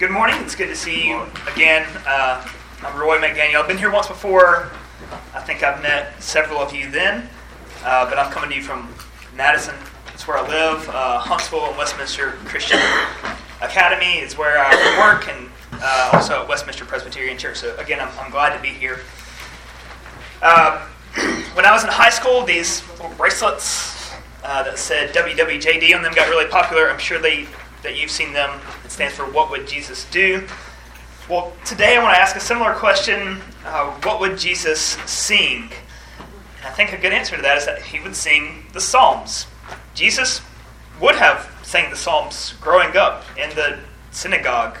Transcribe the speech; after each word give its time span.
Good 0.00 0.10
morning. 0.10 0.36
It's 0.40 0.54
good 0.54 0.68
to 0.68 0.74
see 0.74 1.08
you 1.08 1.26
again. 1.52 1.86
Uh, 2.06 2.48
I'm 2.82 2.98
Roy 2.98 3.18
McDaniel. 3.18 3.56
I've 3.56 3.68
been 3.68 3.76
here 3.76 3.90
once 3.90 4.06
before. 4.06 4.70
I 5.34 5.40
think 5.40 5.62
I've 5.62 5.82
met 5.82 6.22
several 6.22 6.58
of 6.58 6.74
you 6.74 6.90
then, 6.90 7.28
uh, 7.84 8.08
but 8.08 8.18
I'm 8.18 8.32
coming 8.32 8.48
to 8.48 8.56
you 8.56 8.62
from 8.62 8.94
Madison. 9.36 9.74
It's 10.14 10.26
where 10.26 10.38
I 10.38 10.48
live. 10.48 10.88
Uh, 10.88 11.18
Huntsville 11.18 11.66
and 11.66 11.76
Westminster 11.76 12.30
Christian 12.46 12.78
Academy 13.60 14.20
is 14.20 14.38
where 14.38 14.56
I 14.58 14.72
work, 14.98 15.28
and 15.28 15.50
uh, 15.72 16.12
also 16.14 16.44
at 16.44 16.48
Westminster 16.48 16.86
Presbyterian 16.86 17.36
Church. 17.36 17.58
So 17.58 17.76
again, 17.76 18.00
I'm, 18.00 18.08
I'm 18.18 18.30
glad 18.30 18.56
to 18.56 18.62
be 18.62 18.70
here. 18.70 19.00
Uh, 20.40 20.78
when 21.52 21.66
I 21.66 21.72
was 21.72 21.84
in 21.84 21.90
high 21.90 22.08
school, 22.08 22.42
these 22.42 22.82
little 22.92 23.10
bracelets 23.18 24.14
uh, 24.44 24.62
that 24.62 24.78
said 24.78 25.14
WWJD 25.14 25.94
on 25.94 26.02
them 26.02 26.14
got 26.14 26.30
really 26.30 26.48
popular. 26.48 26.90
I'm 26.90 26.98
sure 26.98 27.18
they 27.18 27.46
that 27.82 27.98
you've 27.98 28.10
seen 28.10 28.32
them. 28.32 28.60
It 28.90 28.94
stands 28.94 29.14
for 29.14 29.24
What 29.24 29.52
Would 29.52 29.68
Jesus 29.68 30.04
Do? 30.10 30.44
Well, 31.28 31.52
today 31.64 31.96
I 31.96 32.02
want 32.02 32.16
to 32.16 32.20
ask 32.20 32.34
a 32.34 32.40
similar 32.40 32.74
question 32.74 33.40
uh, 33.64 33.88
What 34.02 34.18
would 34.18 34.36
Jesus 34.36 34.80
sing? 34.80 35.70
And 36.58 36.66
I 36.66 36.70
think 36.70 36.92
a 36.92 36.96
good 36.96 37.12
answer 37.12 37.36
to 37.36 37.42
that 37.42 37.56
is 37.56 37.66
that 37.66 37.82
he 37.82 38.00
would 38.00 38.16
sing 38.16 38.66
the 38.72 38.80
Psalms. 38.80 39.46
Jesus 39.94 40.42
would 41.00 41.14
have 41.14 41.56
sang 41.62 41.88
the 41.90 41.96
Psalms 41.96 42.54
growing 42.60 42.96
up 42.96 43.22
in 43.38 43.48
the 43.50 43.78
synagogue. 44.10 44.76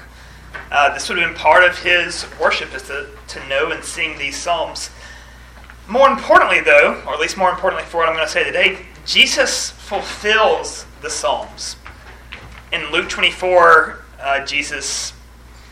Uh, 0.72 0.92
this 0.92 1.08
would 1.08 1.16
have 1.16 1.28
been 1.28 1.38
part 1.38 1.62
of 1.62 1.78
his 1.78 2.26
worship, 2.40 2.74
is 2.74 2.82
to, 2.82 3.06
to 3.28 3.48
know 3.48 3.70
and 3.70 3.84
sing 3.84 4.18
these 4.18 4.36
Psalms. 4.36 4.90
More 5.86 6.08
importantly, 6.08 6.60
though, 6.60 7.00
or 7.06 7.14
at 7.14 7.20
least 7.20 7.36
more 7.36 7.50
importantly 7.50 7.86
for 7.86 7.98
what 7.98 8.08
I'm 8.08 8.16
going 8.16 8.26
to 8.26 8.32
say 8.32 8.42
today, 8.42 8.86
Jesus 9.06 9.70
fulfills 9.70 10.84
the 11.00 11.10
Psalms 11.10 11.76
in 12.72 12.90
Luke 12.92 13.08
24, 13.08 13.99
uh, 14.20 14.44
Jesus 14.44 15.12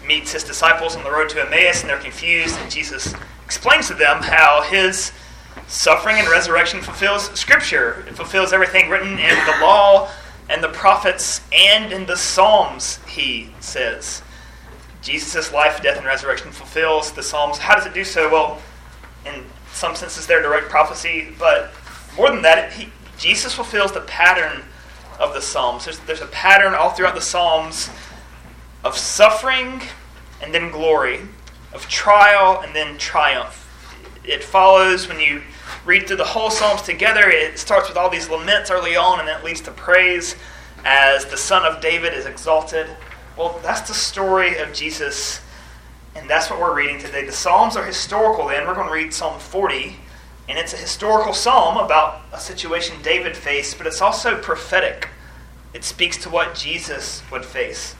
meets 0.07 0.33
his 0.33 0.45
disciples 0.45 0.97
on 0.97 1.05
the 1.05 1.11
road 1.11 1.29
to 1.31 1.45
Emmaus, 1.45 1.81
and 1.81 1.91
they're 1.91 2.01
confused, 2.01 2.57
and 2.59 2.71
Jesus 2.71 3.15
explains 3.45 3.89
to 3.89 3.95
them 3.95 4.23
how 4.23 4.63
his 4.63 5.13
suffering 5.67 6.19
and 6.19 6.29
resurrection 6.29 6.81
fulfills 6.81 7.31
Scripture. 7.39 8.05
It 8.09 8.15
fulfills 8.15 8.53
everything 8.53 8.89
written 8.89 9.19
in 9.19 9.47
the 9.47 9.59
law 9.61 10.11
and 10.49 10.63
the 10.65 10.69
prophets 10.69 11.43
and 11.53 11.93
in 11.93 12.07
the 12.07 12.17
Psalms, 12.17 13.01
he 13.07 13.51
says. 13.61 14.23
Jesus' 15.03 15.53
life, 15.53 15.83
death, 15.83 15.99
and 15.99 16.07
resurrection 16.07 16.51
fulfills 16.51 17.13
the 17.13 17.23
Psalms. 17.23 17.59
How 17.59 17.75
does 17.75 17.87
it 17.87 17.95
do 17.95 18.05
so? 18.05 18.31
Well, 18.31 18.63
in 19.27 19.45
some 19.73 19.95
senses, 19.95 20.27
they're 20.27 20.43
direct 20.43 20.69
prophecy, 20.69 21.29
but 21.39 21.71
more 22.17 22.31
than 22.31 22.43
that, 22.43 22.73
he, 22.73 22.89
Jesus 23.19 23.55
fulfills 23.55 23.93
the 23.93 24.01
pattern 24.03 24.65
of 25.21 25.35
the 25.35 25.41
Psalms. 25.41 25.85
There's, 25.85 25.99
there's 26.01 26.21
a 26.21 26.27
pattern 26.27 26.75
all 26.75 26.91
throughout 26.91 27.15
the 27.15 27.21
Psalms 27.21 27.91
of 28.85 28.97
suffering 28.97 29.83
and 30.43 30.55
then 30.55 30.71
glory, 30.71 31.21
of 31.73 31.89
trial 31.89 32.61
and 32.63 32.75
then 32.75 32.99
triumph. 32.99 33.65
It 34.25 34.45
follows 34.45 35.09
when 35.09 35.21
you 35.21 35.43
read 35.85 36.07
through 36.07 36.17
the 36.17 36.25
whole 36.25 36.51
Psalms 36.51 36.83
together, 36.83 37.29
it 37.29 37.59
starts 37.59 37.89
with 37.89 37.97
all 37.97 38.11
these 38.11 38.29
laments 38.29 38.71
early 38.71 38.97
on, 38.97 39.21
and 39.21 39.29
it 39.29 39.45
leads 39.45 39.61
to 39.63 39.71
praise 39.71 40.37
as 40.85 41.25
the 41.27 41.37
Son 41.37 41.65
of 41.65 41.81
David 41.81 42.13
is 42.13 42.27
exalted. 42.27 42.87
Well, 43.37 43.59
that's 43.63 43.89
the 43.89 43.95
story 43.95 44.59
of 44.59 44.73
Jesus, 44.73 45.41
and 46.15 46.29
that's 46.29 46.51
what 46.51 46.61
we're 46.61 46.75
reading 46.75 46.99
today. 46.99 47.25
The 47.25 47.33
Psalms 47.33 47.77
are 47.77 47.85
historical, 47.85 48.49
then. 48.49 48.67
We're 48.67 48.75
going 48.75 48.89
to 48.89 48.93
read 48.93 49.13
Psalm 49.13 49.39
40 49.39 49.97
and 50.49 50.59
it's 50.59 50.73
a 50.73 50.79
historical 50.79 51.35
psalm 51.35 51.77
about 51.77 52.23
a 52.33 52.41
situation 52.41 52.97
David 53.03 53.37
faced, 53.37 53.77
but 53.77 53.87
it's 53.87 54.01
also 54.01 54.41
prophetic. 54.41 55.09
It 55.75 55.85
speaks 55.85 56.17
to 56.19 56.31
what 56.31 56.55
Jesus 56.55 57.23
would 57.31 57.45
face. 57.45 57.95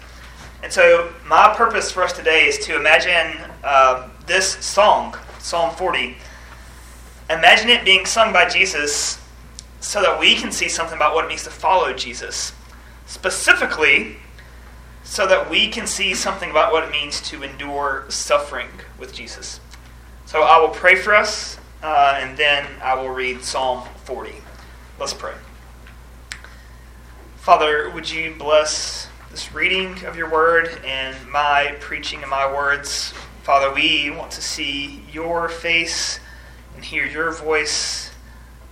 And 0.63 0.73
so, 0.73 1.13
my 1.25 1.55
purpose 1.55 1.93
for 1.93 2.03
us 2.03 2.13
today 2.13 2.47
is 2.47 2.59
to 2.67 2.75
imagine 2.75 3.41
uh, 3.63 4.09
this 4.27 4.55
song, 4.65 5.17
Psalm 5.39 5.75
40. 5.75 6.17
Imagine 7.31 7.71
it 7.71 7.85
being 7.85 8.05
sung 8.05 8.33
by 8.33 8.49
Jesus 8.49 9.23
so 9.81 10.03
that 10.03 10.19
we 10.19 10.35
can 10.35 10.51
see 10.51 10.69
something 10.69 10.97
about 10.97 11.15
what 11.15 11.25
it 11.25 11.29
means 11.29 11.45
to 11.45 11.51
follow 11.51 11.93
Jesus. 11.93 12.53
Specifically, 13.07 14.17
so 15.05 15.29
that 15.29 15.49
we 15.49 15.69
can 15.69 15.87
see 15.87 16.13
something 16.13 16.51
about 16.51 16.73
what 16.73 16.83
it 16.83 16.91
means 16.91 17.21
to 17.23 17.43
endure 17.45 18.05
suffering 18.09 18.69
with 18.99 19.15
Jesus. 19.15 19.61
So, 20.27 20.43
I 20.43 20.59
will 20.59 20.69
pray 20.69 20.97
for 20.97 21.15
us 21.15 21.59
uh, 21.83 22.19
and 22.21 22.37
then 22.37 22.67
I 22.83 22.95
will 22.95 23.11
read 23.11 23.43
Psalm 23.43 23.87
40. 24.05 24.33
Let's 24.99 25.15
pray. 25.15 25.35
Father, 27.37 27.91
would 27.91 28.11
you 28.11 28.35
bless 28.37 29.08
this 29.39 29.55
reading 29.55 30.05
of 30.05 30.17
your 30.17 30.29
word 30.29 30.69
and 30.85 31.17
my 31.31 31.73
preaching 31.79 32.21
and 32.23 32.29
my 32.29 32.53
words? 32.53 33.15
Father, 33.45 33.73
we 33.73 34.11
want 34.11 34.33
to 34.33 34.43
see 34.43 35.05
your 35.13 35.49
face 35.49 36.19
and 36.75 36.85
hear 36.85 37.07
your 37.07 37.31
voice. 37.31 38.11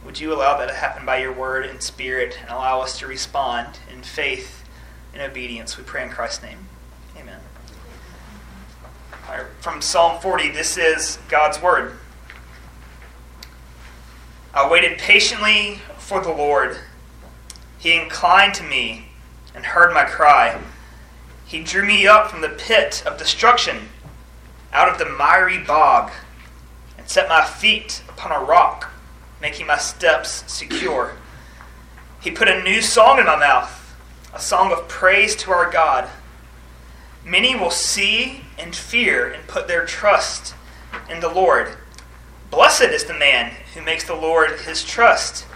Would 0.05 0.19
you 0.19 0.35
allow 0.35 0.59
that 0.59 0.67
to 0.67 0.75
happen 0.75 1.07
by 1.07 1.19
your 1.19 1.33
word 1.33 1.67
and 1.67 1.81
spirit 1.81 2.37
and 2.41 2.51
allow 2.51 2.81
us 2.81 2.99
to 2.99 3.07
respond 3.07 3.79
in 3.93 4.03
faith 4.03 4.65
and 5.15 5.23
obedience? 5.23 5.79
We 5.79 5.85
pray 5.85 6.03
in 6.03 6.11
Christ's 6.11 6.43
name. 6.43 6.59
Amen. 7.17 7.39
from 9.61 9.81
Psalm 9.81 10.21
40, 10.21 10.51
this 10.51 10.77
is 10.77 11.21
God's 11.29 11.63
word. 11.63 11.93
I 14.53 14.69
waited 14.69 14.99
patiently 14.99 15.79
for 15.97 16.21
the 16.21 16.33
Lord. 16.33 16.77
He 17.79 17.97
inclined 17.97 18.55
to 18.55 18.65
me 18.65 19.06
and 19.57 19.65
heard 19.65 19.93
my 19.93 20.05
cry. 20.05 20.61
He 21.47 21.65
drew 21.65 21.85
me 21.85 22.07
up 22.07 22.31
from 22.31 22.43
the 22.43 22.51
pit 22.51 23.03
of 23.07 23.19
destruction, 23.19 23.89
out 24.73 24.89
of 24.89 24.99
the 24.99 25.07
miry 25.07 25.59
bog, 25.59 26.13
and 26.99 27.09
set 27.09 27.29
my 27.29 27.45
feet 27.45 28.03
upon 28.09 28.31
a 28.31 28.45
rock, 28.45 28.93
making 29.41 29.67
my 29.67 29.79
steps 29.79 30.45
secure. 30.53 31.17
He 32.21 32.31
put 32.31 32.49
a 32.49 32.63
new 32.63 32.83
song 32.83 33.19
in 33.19 33.27
my 33.27 33.37
mouth, 33.37 33.97
a 34.35 34.41
song 34.41 34.73
of 34.73 34.89
praise 34.89 35.35
to 35.37 35.51
our 35.51 35.71
God. 35.71 36.09
Many 37.25 37.57
will 37.57 37.71
see 37.71 38.43
and 38.59 38.77
fear 38.77 39.33
and 39.33 39.49
put 39.49 39.69
their 39.69 39.87
trust 39.87 40.55
in 41.09 41.21
the 41.21 41.33
Lord. 41.33 41.77
Blessed 42.51 42.83
is 42.83 43.05
the 43.05 43.15
man 43.15 43.55
who 43.75 43.83
makes 43.83 44.05
the 44.05 44.15
Lord 44.15 44.61
his 44.61 44.85
trust, 44.85 45.47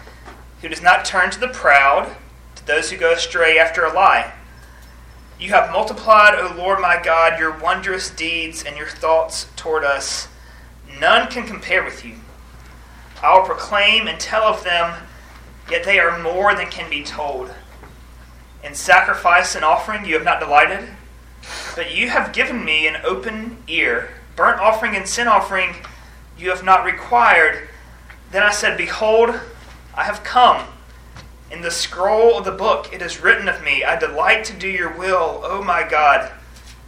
who 0.63 0.69
does 0.69 0.83
not 0.83 1.05
turn 1.05 1.31
to 1.31 1.41
the 1.41 1.49
proud, 1.49 2.17
those 2.71 2.91
who 2.91 2.97
go 2.97 3.13
astray 3.13 3.59
after 3.59 3.85
a 3.85 3.93
lie. 3.93 4.33
You 5.41 5.51
have 5.51 5.73
multiplied, 5.73 6.39
O 6.39 6.55
Lord 6.57 6.81
my 6.81 7.03
God, 7.03 7.39
your 7.39 7.59
wondrous 7.59 8.11
deeds 8.11 8.63
and 8.63 8.77
your 8.77 8.87
thoughts 8.87 9.49
toward 9.57 9.83
us. 9.83 10.29
None 11.01 11.29
can 11.29 11.47
compare 11.47 11.83
with 11.83 12.05
you. 12.05 12.15
I 13.21 13.37
will 13.37 13.45
proclaim 13.45 14.07
and 14.07 14.21
tell 14.21 14.45
of 14.45 14.63
them, 14.63 15.03
yet 15.69 15.85
they 15.85 15.99
are 15.99 16.21
more 16.21 16.55
than 16.55 16.71
can 16.71 16.89
be 16.89 17.03
told. 17.03 17.53
In 18.63 18.75
sacrifice 18.75 19.57
and 19.57 19.65
offering 19.65 20.05
you 20.05 20.15
have 20.15 20.25
not 20.25 20.39
delighted, 20.39 20.91
but 21.75 21.93
you 21.93 22.11
have 22.11 22.33
given 22.33 22.65
me 22.65 22.87
an 22.87 23.01
open 23.03 23.65
ear. 23.67 24.11
Burnt 24.37 24.61
offering 24.61 24.95
and 24.95 25.09
sin 25.09 25.27
offering 25.27 25.75
you 26.39 26.51
have 26.51 26.63
not 26.63 26.85
required. 26.85 27.69
Then 28.31 28.45
I 28.45 28.53
said, 28.53 28.79
Behold, 28.79 29.41
I 29.97 30.05
have 30.05 30.23
come. 30.23 30.67
In 31.51 31.63
the 31.63 31.71
scroll 31.71 32.39
of 32.39 32.45
the 32.45 32.53
book 32.53 32.93
it 32.93 33.03
is 33.03 33.21
written 33.21 33.49
of 33.49 33.63
me, 33.63 33.83
I 33.83 33.99
delight 33.99 34.45
to 34.45 34.53
do 34.53 34.69
your 34.69 34.97
will, 34.97 35.41
O 35.43 35.63
my 35.63 35.83
God. 35.83 36.31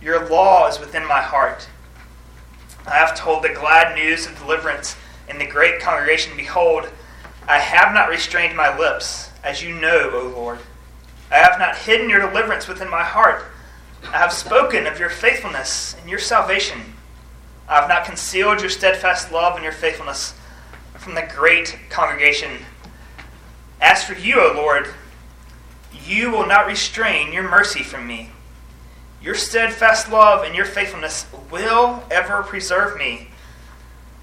Your 0.00 0.28
law 0.28 0.68
is 0.68 0.78
within 0.78 1.06
my 1.06 1.20
heart. 1.20 1.68
I 2.86 2.94
have 2.94 3.16
told 3.16 3.42
the 3.42 3.48
glad 3.48 3.96
news 3.96 4.26
of 4.26 4.38
deliverance 4.38 4.96
in 5.28 5.38
the 5.38 5.46
great 5.46 5.80
congregation. 5.80 6.36
Behold, 6.36 6.88
I 7.48 7.58
have 7.58 7.92
not 7.92 8.08
restrained 8.08 8.56
my 8.56 8.76
lips, 8.76 9.30
as 9.42 9.64
you 9.64 9.74
know, 9.74 10.10
O 10.12 10.32
Lord. 10.34 10.60
I 11.30 11.38
have 11.38 11.58
not 11.58 11.78
hidden 11.78 12.08
your 12.08 12.20
deliverance 12.20 12.68
within 12.68 12.88
my 12.88 13.02
heart. 13.02 13.44
I 14.04 14.18
have 14.18 14.32
spoken 14.32 14.86
of 14.86 15.00
your 15.00 15.10
faithfulness 15.10 15.96
and 16.00 16.08
your 16.08 16.18
salvation. 16.20 16.94
I 17.68 17.80
have 17.80 17.88
not 17.88 18.04
concealed 18.04 18.60
your 18.60 18.70
steadfast 18.70 19.32
love 19.32 19.54
and 19.54 19.64
your 19.64 19.72
faithfulness 19.72 20.34
from 20.98 21.14
the 21.14 21.28
great 21.34 21.78
congregation. 21.90 22.58
As 23.82 24.04
for 24.04 24.14
you, 24.14 24.40
O 24.40 24.52
Lord, 24.54 24.88
you 26.06 26.30
will 26.30 26.46
not 26.46 26.66
restrain 26.66 27.32
your 27.32 27.42
mercy 27.42 27.82
from 27.82 28.06
me. 28.06 28.30
Your 29.20 29.34
steadfast 29.34 30.10
love 30.10 30.44
and 30.44 30.54
your 30.54 30.64
faithfulness 30.64 31.26
will 31.50 32.02
ever 32.08 32.44
preserve 32.44 32.96
me. 32.96 33.28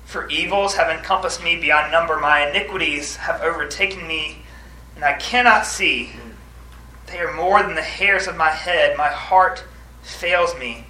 For 0.05 0.29
evils 0.29 0.75
have 0.75 0.89
encompassed 0.89 1.43
me 1.43 1.57
beyond 1.57 1.91
number, 1.91 2.17
my 2.17 2.49
iniquities 2.49 3.17
have 3.17 3.41
overtaken 3.41 4.07
me, 4.07 4.43
and 4.95 5.03
I 5.03 5.13
cannot 5.13 5.65
see. 5.65 6.13
They 7.07 7.19
are 7.19 7.33
more 7.33 7.61
than 7.61 7.75
the 7.75 7.81
hairs 7.81 8.27
of 8.27 8.37
my 8.37 8.49
head. 8.49 8.97
My 8.97 9.09
heart 9.09 9.63
fails 10.01 10.57
me. 10.57 10.85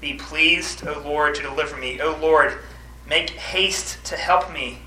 Be 0.00 0.14
pleased, 0.14 0.86
O 0.86 1.02
Lord, 1.04 1.34
to 1.34 1.42
deliver 1.42 1.76
me. 1.76 2.00
O 2.00 2.16
Lord, 2.20 2.58
make 3.08 3.30
haste 3.30 4.04
to 4.06 4.16
help 4.16 4.52
me. 4.52 4.82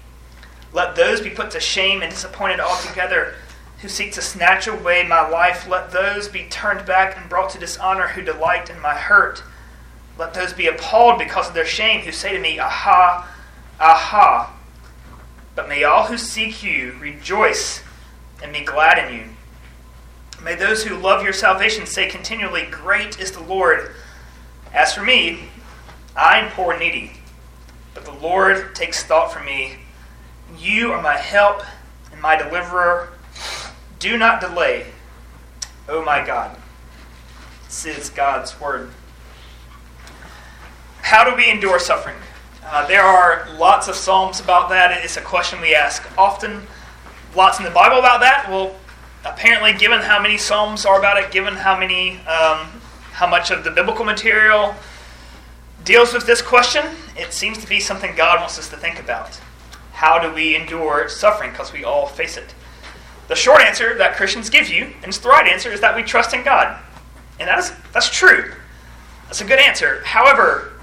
Let 0.74 0.96
those 0.96 1.22
be 1.22 1.30
put 1.30 1.52
to 1.52 1.60
shame 1.60 2.02
and 2.02 2.12
disappointed 2.12 2.60
altogether 2.60 3.36
who 3.82 3.88
seek 3.88 4.14
to 4.14 4.22
snatch 4.22 4.68
away 4.68 5.06
my 5.08 5.28
life. 5.28 5.68
Let 5.68 5.92
those 5.92 6.28
be 6.28 6.46
turned 6.50 6.86
back 6.86 7.18
and 7.18 7.30
brought 7.30 7.50
to 7.52 7.60
dishonor 7.60 8.10
who 8.10 8.22
delight 8.22 8.70
in 8.70 8.80
my 8.80 8.94
hurt. 8.94 9.44
Let 10.18 10.34
those 10.34 10.54
be 10.54 10.68
appalled 10.68 11.18
because 11.18 11.48
of 11.48 11.56
their 11.56 11.66
shame 11.66 12.02
who 12.02 12.12
say 12.12 12.32
to 12.34 12.40
me, 12.40 12.60
Aha, 12.60 13.28
aha. 13.80 14.56
But 15.56 15.68
may 15.68 15.84
all 15.84 16.06
who 16.06 16.18
seek 16.18 16.64
you 16.64 16.96
rejoice 17.00 17.82
and 18.44 18.54
be 18.54 18.62
glad 18.62 18.98
in 19.00 19.16
you. 19.16 19.26
May 20.44 20.56
those 20.56 20.84
who 20.84 20.96
love 20.96 21.24
your 21.24 21.34
salvation 21.34 21.86
say 21.86 22.08
continually, 22.08 22.68
Great 22.70 23.20
is 23.20 23.32
the 23.32 23.44
Lord. 23.44 23.92
As 24.74 24.94
for 24.94 25.04
me, 25.04 25.50
I 26.16 26.40
am 26.40 26.52
poor 26.52 26.72
and 26.72 26.80
needy, 26.80 27.14
but 27.94 28.06
the 28.06 28.14
Lord 28.14 28.76
takes 28.76 29.04
thought 29.04 29.34
for 29.34 29.42
me. 29.44 29.78
You 30.58 30.92
are 30.92 31.02
my 31.02 31.18
help 31.18 31.64
and 32.12 32.22
my 32.22 32.36
deliverer. 32.36 33.10
Do 34.00 34.18
not 34.18 34.42
delay, 34.42 34.88
oh 35.88 36.04
my 36.04 36.26
God. 36.26 36.58
This 37.66 37.86
is 37.86 38.10
God's 38.10 38.60
word. 38.60 38.92
How 41.02 41.30
do 41.30 41.36
we 41.36 41.50
endure 41.50 41.80
suffering? 41.80 42.18
Uh, 42.66 42.88
there 42.88 43.04
are 43.04 43.48
lots 43.58 43.88
of 43.88 43.96
psalms 43.96 44.40
about 44.40 44.70
that. 44.70 45.04
It's 45.04 45.18
a 45.18 45.22
question 45.22 45.62
we 45.62 45.76
ask 45.76 46.08
often. 46.18 46.62
Lots 47.36 47.60
in 47.60 47.66
the 47.66 47.72
Bible 47.72 48.00
about 48.00 48.22
that. 48.22 48.48
Well, 48.50 48.76
apparently, 49.26 49.74
given 49.74 50.00
how 50.00 50.22
many 50.22 50.38
psalms 50.38 50.86
are 50.86 51.00
about 51.00 51.18
it, 51.18 51.32
given 51.32 51.54
how 51.56 51.78
many, 51.78 52.18
um, 52.28 52.68
how 53.14 53.28
much 53.28 53.52
of 53.52 53.64
the 53.64 53.72
biblical 53.72 54.06
material 54.06 54.76
deals 55.84 56.14
with 56.14 56.26
this 56.26 56.42
question, 56.42 56.86
it 57.18 57.34
seems 57.34 57.58
to 57.60 57.68
be 57.68 57.80
something 57.80 58.16
God 58.16 58.40
wants 58.40 58.60
us 58.60 58.70
to 58.70 58.78
think 58.78 59.00
about. 59.00 59.40
How 60.02 60.18
do 60.18 60.34
we 60.34 60.56
endure 60.56 61.08
suffering? 61.08 61.52
Because 61.52 61.72
we 61.72 61.84
all 61.84 62.08
face 62.08 62.36
it. 62.36 62.56
The 63.28 63.36
short 63.36 63.62
answer 63.62 63.96
that 64.00 64.16
Christians 64.16 64.50
give 64.50 64.68
you, 64.68 64.86
and 64.86 65.06
it's 65.06 65.20
the 65.20 65.30
right 65.30 65.48
answer, 65.48 65.72
is 65.72 65.80
that 65.82 65.96
we 65.96 66.02
trust 66.02 66.34
in 66.34 66.44
God. 66.44 66.82
And 67.40 67.48
that 67.48 67.60
is, 67.60 67.72
that's 67.94 68.10
true. 68.10 68.52
That's 69.26 69.42
a 69.42 69.46
good 69.46 69.60
answer. 69.60 70.02
However, 70.04 70.74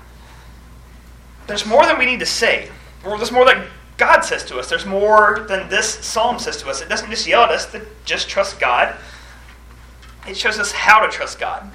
there's 1.48 1.66
more 1.66 1.84
than 1.84 1.98
we 1.98 2.06
need 2.06 2.20
to 2.20 2.26
say. 2.26 2.70
There's 3.02 3.32
more 3.32 3.44
that 3.44 3.66
God 3.96 4.20
says 4.20 4.44
to 4.44 4.58
us. 4.60 4.68
There's 4.68 4.86
more 4.86 5.46
than 5.48 5.68
this 5.68 5.94
psalm 6.06 6.38
says 6.38 6.58
to 6.58 6.68
us. 6.68 6.80
It 6.80 6.88
doesn't 6.88 7.10
just 7.10 7.26
yell 7.26 7.42
at 7.42 7.50
us 7.50 7.66
to 7.72 7.84
just 8.04 8.28
trust 8.28 8.60
God, 8.60 8.94
it 10.28 10.36
shows 10.36 10.60
us 10.60 10.70
how 10.70 11.04
to 11.04 11.10
trust 11.10 11.40
God. 11.40 11.68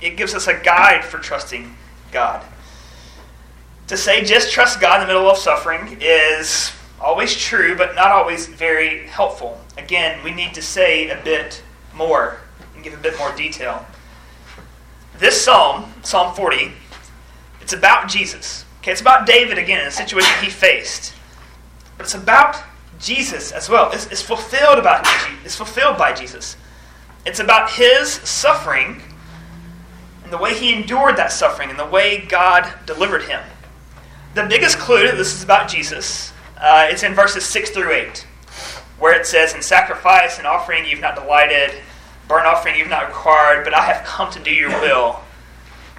It 0.00 0.16
gives 0.16 0.34
us 0.34 0.46
a 0.46 0.58
guide 0.58 1.04
for 1.04 1.18
trusting 1.18 1.76
God. 2.10 2.42
To 3.90 3.96
say 3.96 4.22
just 4.22 4.52
trust 4.52 4.80
God 4.80 5.00
in 5.00 5.08
the 5.08 5.12
middle 5.12 5.28
of 5.28 5.36
suffering 5.36 5.98
is 6.00 6.70
always 7.00 7.34
true, 7.34 7.76
but 7.76 7.96
not 7.96 8.12
always 8.12 8.46
very 8.46 9.04
helpful. 9.08 9.60
Again, 9.76 10.22
we 10.22 10.30
need 10.30 10.54
to 10.54 10.62
say 10.62 11.10
a 11.10 11.20
bit 11.24 11.60
more 11.92 12.38
and 12.76 12.84
give 12.84 12.94
a 12.94 12.96
bit 12.98 13.18
more 13.18 13.34
detail. 13.34 13.84
This 15.18 15.44
psalm, 15.44 15.92
Psalm 16.04 16.36
40, 16.36 16.70
it's 17.60 17.72
about 17.72 18.08
Jesus. 18.08 18.64
Okay, 18.78 18.92
it's 18.92 19.00
about 19.00 19.26
David 19.26 19.58
again 19.58 19.80
in 19.80 19.88
a 19.88 19.90
situation 19.90 20.32
he 20.40 20.50
faced. 20.50 21.12
But 21.96 22.04
it's 22.04 22.14
about 22.14 22.62
Jesus 23.00 23.50
as 23.50 23.68
well. 23.68 23.90
It's, 23.90 24.06
it's 24.06 24.22
fulfilled 24.22 24.78
about 24.78 25.04
it's 25.44 25.56
fulfilled 25.56 25.98
by 25.98 26.12
Jesus. 26.12 26.56
It's 27.26 27.40
about 27.40 27.72
his 27.72 28.08
suffering 28.08 29.02
and 30.22 30.32
the 30.32 30.38
way 30.38 30.54
he 30.54 30.72
endured 30.72 31.16
that 31.16 31.32
suffering 31.32 31.70
and 31.70 31.78
the 31.78 31.86
way 31.86 32.18
God 32.18 32.72
delivered 32.86 33.24
him. 33.24 33.40
The 34.34 34.44
biggest 34.44 34.78
clue 34.78 35.06
that 35.06 35.16
this 35.16 35.34
is 35.34 35.42
about 35.42 35.68
Jesus, 35.68 36.32
uh, 36.56 36.86
it's 36.88 37.02
in 37.02 37.14
verses 37.14 37.44
6 37.44 37.70
through 37.70 37.92
8, 37.92 38.26
where 38.98 39.18
it 39.18 39.26
says, 39.26 39.54
In 39.54 39.62
sacrifice 39.62 40.38
and 40.38 40.46
offering 40.46 40.86
you've 40.86 41.00
not 41.00 41.16
delighted, 41.16 41.72
burnt 42.28 42.46
offering 42.46 42.76
you've 42.76 42.88
not 42.88 43.08
required, 43.08 43.64
but 43.64 43.74
I 43.74 43.82
have 43.82 44.04
come 44.06 44.30
to 44.32 44.38
do 44.38 44.52
your 44.52 44.70
will, 44.70 45.20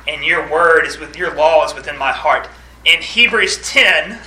and 0.07 0.23
your 0.23 0.49
word 0.49 0.85
is 0.85 0.97
with 0.97 1.17
your 1.17 1.35
law 1.35 1.65
is 1.65 1.73
within 1.73 1.97
my 1.97 2.11
heart 2.11 2.47
in 2.85 3.01
Hebrews 3.01 3.59
10, 3.69 4.19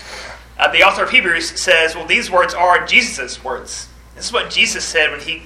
uh, 0.59 0.71
the 0.71 0.83
author 0.83 1.05
of 1.05 1.11
Hebrews 1.11 1.61
says, 1.61 1.95
well, 1.95 2.07
these 2.07 2.31
words 2.31 2.55
are 2.55 2.87
Jesus' 2.87 3.43
words. 3.43 3.89
This 4.15 4.27
is 4.27 4.33
what 4.33 4.51
Jesus 4.51 4.85
said 4.85 5.11
when 5.11 5.21
he 5.21 5.43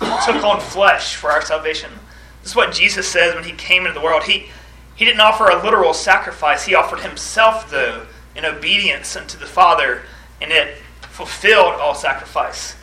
took 0.00 0.42
on 0.42 0.60
flesh 0.60 1.14
for 1.14 1.30
our 1.30 1.42
salvation. 1.42 1.90
This 2.42 2.50
is 2.50 2.56
what 2.56 2.72
Jesus 2.72 3.06
says 3.06 3.34
when 3.34 3.44
he 3.44 3.52
came 3.52 3.86
into 3.86 3.98
the 3.98 4.04
world. 4.04 4.24
He, 4.24 4.46
he 4.94 5.04
didn't 5.04 5.20
offer 5.20 5.48
a 5.48 5.62
literal 5.62 5.94
sacrifice, 5.94 6.66
he 6.66 6.74
offered 6.74 7.00
himself, 7.00 7.70
though, 7.70 8.06
in 8.36 8.44
obedience 8.44 9.16
unto 9.16 9.38
the 9.38 9.46
Father, 9.46 10.02
and 10.40 10.52
it 10.52 10.78
fulfilled 11.02 11.74
all 11.74 11.94
sacrifice. 11.94 12.76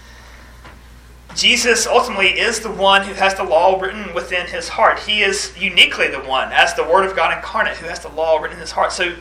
Jesus 1.35 1.87
ultimately 1.87 2.39
is 2.39 2.59
the 2.59 2.71
one 2.71 3.03
who 3.03 3.13
has 3.13 3.35
the 3.35 3.43
law 3.43 3.79
written 3.79 4.13
within 4.13 4.47
his 4.47 4.67
heart. 4.69 4.99
He 4.99 5.21
is 5.21 5.53
uniquely 5.57 6.09
the 6.09 6.19
one, 6.19 6.51
as 6.51 6.73
the 6.73 6.83
Word 6.83 7.05
of 7.05 7.15
God 7.15 7.35
incarnate, 7.35 7.77
who 7.77 7.87
has 7.87 7.99
the 7.99 8.09
law 8.09 8.37
written 8.37 8.57
in 8.57 8.61
his 8.61 8.71
heart. 8.71 8.91
So 8.91 9.15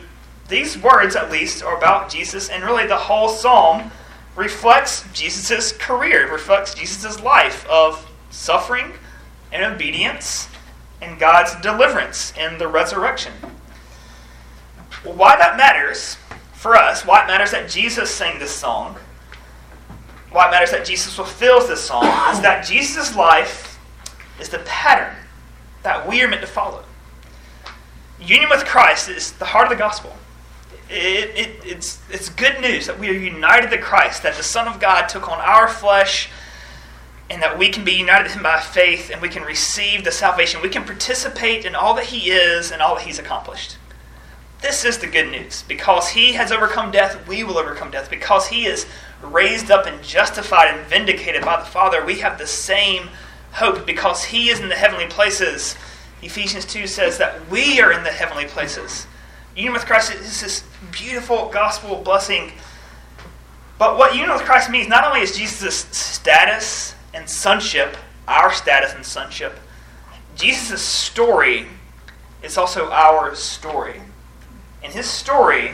these 0.49 0.77
words, 0.77 1.15
at 1.15 1.31
least, 1.31 1.63
are 1.63 1.77
about 1.77 2.09
Jesus, 2.09 2.49
and 2.49 2.63
really 2.63 2.85
the 2.85 2.97
whole 2.97 3.29
psalm 3.29 3.91
reflects 4.35 5.05
Jesus' 5.13 5.71
career, 5.71 6.29
reflects 6.31 6.73
Jesus' 6.73 7.21
life 7.21 7.65
of 7.69 8.05
suffering 8.29 8.93
and 9.53 9.63
obedience 9.63 10.49
and 11.01 11.19
God's 11.19 11.55
deliverance 11.61 12.33
in 12.37 12.57
the 12.57 12.67
resurrection. 12.67 13.33
Well, 15.03 15.15
why 15.15 15.35
that 15.37 15.57
matters 15.57 16.17
for 16.53 16.75
us, 16.75 17.05
why 17.05 17.23
it 17.23 17.27
matters 17.27 17.51
that 17.51 17.69
Jesus 17.69 18.13
sang 18.13 18.39
this 18.39 18.51
song, 18.51 18.97
why 20.31 20.47
it 20.47 20.51
matters 20.51 20.71
that 20.71 20.85
Jesus 20.85 21.15
fulfills 21.15 21.67
this 21.67 21.81
song, 21.81 22.05
is 22.31 22.41
that 22.41 22.65
Jesus' 22.65 23.15
life 23.15 23.79
is 24.39 24.49
the 24.49 24.59
pattern 24.59 25.15
that 25.83 26.07
we 26.07 26.21
are 26.21 26.27
meant 26.27 26.41
to 26.41 26.47
follow. 26.47 26.83
Union 28.19 28.49
with 28.49 28.65
Christ 28.65 29.09
is 29.09 29.31
the 29.33 29.45
heart 29.45 29.65
of 29.65 29.71
the 29.71 29.75
gospel 29.75 30.13
it, 30.91 31.37
it, 31.37 31.65
it's, 31.65 31.99
it's 32.09 32.29
good 32.29 32.59
news 32.59 32.87
that 32.87 32.99
we 32.99 33.09
are 33.09 33.13
united 33.13 33.69
to 33.69 33.77
Christ, 33.77 34.23
that 34.23 34.35
the 34.35 34.43
Son 34.43 34.67
of 34.67 34.79
God 34.79 35.07
took 35.07 35.29
on 35.29 35.39
our 35.39 35.67
flesh, 35.67 36.29
and 37.31 37.41
that 37.41 37.57
we 37.57 37.69
can 37.69 37.85
be 37.85 37.93
united 37.93 38.27
to 38.27 38.35
Him 38.35 38.43
by 38.43 38.59
faith, 38.59 39.09
and 39.09 39.21
we 39.21 39.29
can 39.29 39.43
receive 39.43 40.03
the 40.03 40.11
salvation. 40.11 40.61
We 40.61 40.67
can 40.67 40.83
participate 40.83 41.63
in 41.63 41.75
all 41.75 41.93
that 41.93 42.07
He 42.07 42.29
is 42.29 42.71
and 42.71 42.81
all 42.81 42.95
that 42.95 43.05
He's 43.05 43.19
accomplished. 43.19 43.77
This 44.61 44.83
is 44.83 44.97
the 44.97 45.07
good 45.07 45.31
news. 45.31 45.63
Because 45.65 46.09
He 46.09 46.33
has 46.33 46.51
overcome 46.51 46.91
death, 46.91 47.25
we 47.29 47.45
will 47.45 47.57
overcome 47.57 47.89
death. 47.89 48.09
Because 48.09 48.47
He 48.47 48.65
is 48.65 48.85
raised 49.23 49.71
up 49.71 49.85
and 49.85 50.03
justified 50.03 50.75
and 50.75 50.85
vindicated 50.87 51.45
by 51.45 51.57
the 51.57 51.65
Father, 51.65 52.03
we 52.03 52.19
have 52.19 52.37
the 52.37 52.45
same 52.45 53.07
hope. 53.53 53.85
Because 53.85 54.25
He 54.25 54.49
is 54.49 54.59
in 54.59 54.67
the 54.67 54.75
heavenly 54.75 55.07
places, 55.07 55.77
Ephesians 56.21 56.65
2 56.65 56.85
says 56.85 57.17
that 57.17 57.49
we 57.49 57.79
are 57.79 57.93
in 57.93 58.03
the 58.03 58.11
heavenly 58.11 58.45
places. 58.45 59.07
Union 59.55 59.71
with 59.71 59.85
Christ 59.85 60.13
is 60.13 60.41
this 60.41 60.65
beautiful 60.91 61.47
gospel 61.47 62.01
blessing. 62.03 62.51
But 63.77 63.97
what 63.97 64.15
union 64.15 64.33
with 64.33 64.41
Christ 64.41 64.69
means 64.69 64.89
not 64.89 65.05
only 65.05 65.21
is 65.21 65.37
Jesus' 65.37 65.85
status 65.91 66.95
and 67.13 67.29
sonship, 67.29 67.97
our 68.27 68.51
status 68.51 68.93
and 68.93 69.05
sonship, 69.05 69.59
Jesus' 70.35 70.81
story 70.81 71.67
is 72.41 72.57
also 72.57 72.89
our 72.91 73.35
story. 73.35 74.01
And 74.83 74.93
his 74.93 75.05
story 75.05 75.71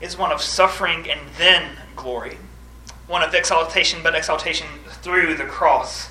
is 0.00 0.18
one 0.18 0.32
of 0.32 0.42
suffering 0.42 1.08
and 1.08 1.20
then 1.38 1.70
glory, 1.94 2.38
one 3.06 3.22
of 3.22 3.34
exaltation, 3.34 4.00
but 4.02 4.14
exaltation 4.14 4.66
through 5.02 5.34
the 5.34 5.44
cross 5.44 6.10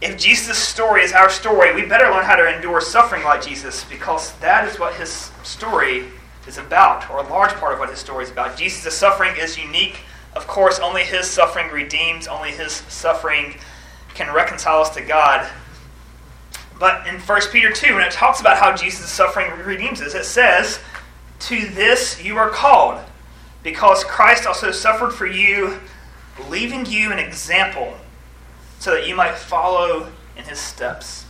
if 0.00 0.16
Jesus' 0.16 0.58
story 0.58 1.02
is 1.02 1.12
our 1.12 1.28
story, 1.28 1.74
we 1.74 1.84
better 1.84 2.08
learn 2.10 2.24
how 2.24 2.36
to 2.36 2.54
endure 2.54 2.80
suffering 2.80 3.24
like 3.24 3.42
Jesus 3.42 3.84
because 3.84 4.32
that 4.38 4.68
is 4.68 4.78
what 4.78 4.94
his 4.94 5.32
story 5.42 6.04
is 6.46 6.56
about, 6.56 7.10
or 7.10 7.18
a 7.18 7.28
large 7.28 7.52
part 7.54 7.74
of 7.74 7.78
what 7.78 7.90
his 7.90 7.98
story 7.98 8.24
is 8.24 8.30
about. 8.30 8.56
Jesus' 8.56 8.94
suffering 8.94 9.34
is 9.36 9.58
unique. 9.58 10.00
Of 10.38 10.46
course, 10.46 10.78
only 10.78 11.02
his 11.02 11.28
suffering 11.28 11.68
redeems, 11.72 12.28
only 12.28 12.52
his 12.52 12.70
suffering 12.72 13.56
can 14.14 14.32
reconcile 14.32 14.82
us 14.82 14.90
to 14.90 15.00
God. 15.00 15.50
But 16.78 17.08
in 17.08 17.16
1 17.16 17.40
Peter 17.50 17.72
2, 17.72 17.96
when 17.96 18.04
it 18.04 18.12
talks 18.12 18.40
about 18.40 18.56
how 18.56 18.76
Jesus' 18.76 19.10
suffering 19.10 19.50
redeems 19.66 20.00
us, 20.00 20.14
it 20.14 20.24
says, 20.24 20.78
To 21.40 21.66
this 21.70 22.22
you 22.22 22.36
are 22.36 22.50
called, 22.50 23.04
because 23.64 24.04
Christ 24.04 24.46
also 24.46 24.70
suffered 24.70 25.10
for 25.10 25.26
you, 25.26 25.80
leaving 26.48 26.86
you 26.86 27.10
an 27.10 27.18
example 27.18 27.96
so 28.78 28.92
that 28.92 29.08
you 29.08 29.16
might 29.16 29.34
follow 29.34 30.12
in 30.36 30.44
his 30.44 30.60
steps. 30.60 31.26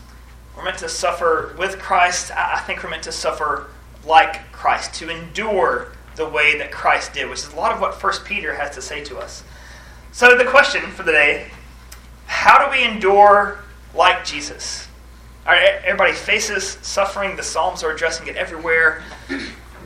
We're 0.55 0.65
meant 0.65 0.81
to 0.81 0.89
suffer 0.91 1.57
with 1.59 1.79
Christ. 1.79 2.31
I 2.37 2.61
think 2.67 2.85
we're 2.85 2.91
meant 2.91 3.05
to 3.05 3.13
suffer 3.13 3.69
like 4.05 4.53
Christ, 4.53 4.93
to 4.97 5.09
endure 5.09 5.93
the 6.19 6.29
way 6.29 6.59
that 6.59 6.71
Christ 6.71 7.15
did, 7.15 7.31
which 7.31 7.39
is 7.39 7.53
a 7.53 7.57
lot 7.57 7.73
of 7.73 7.81
what 7.81 8.03
1 8.03 8.13
Peter 8.25 8.55
has 8.55 8.75
to 8.75 8.83
say 8.83 9.03
to 9.05 9.19
us. 9.19 9.43
So, 10.13 10.37
the 10.37 10.45
question 10.45 10.83
for 10.91 11.03
the 11.03 11.13
day 11.13 11.51
how 12.27 12.63
do 12.63 12.71
we 12.71 12.85
endure 12.85 13.61
like 13.95 14.25
Jesus? 14.25 14.87
All 15.47 15.55
right, 15.55 15.81
everybody 15.83 16.13
faces 16.13 16.79
suffering. 16.83 17.37
The 17.37 17.43
Psalms 17.43 17.83
are 17.83 17.91
addressing 17.91 18.27
it 18.27 18.37
everywhere. 18.37 19.03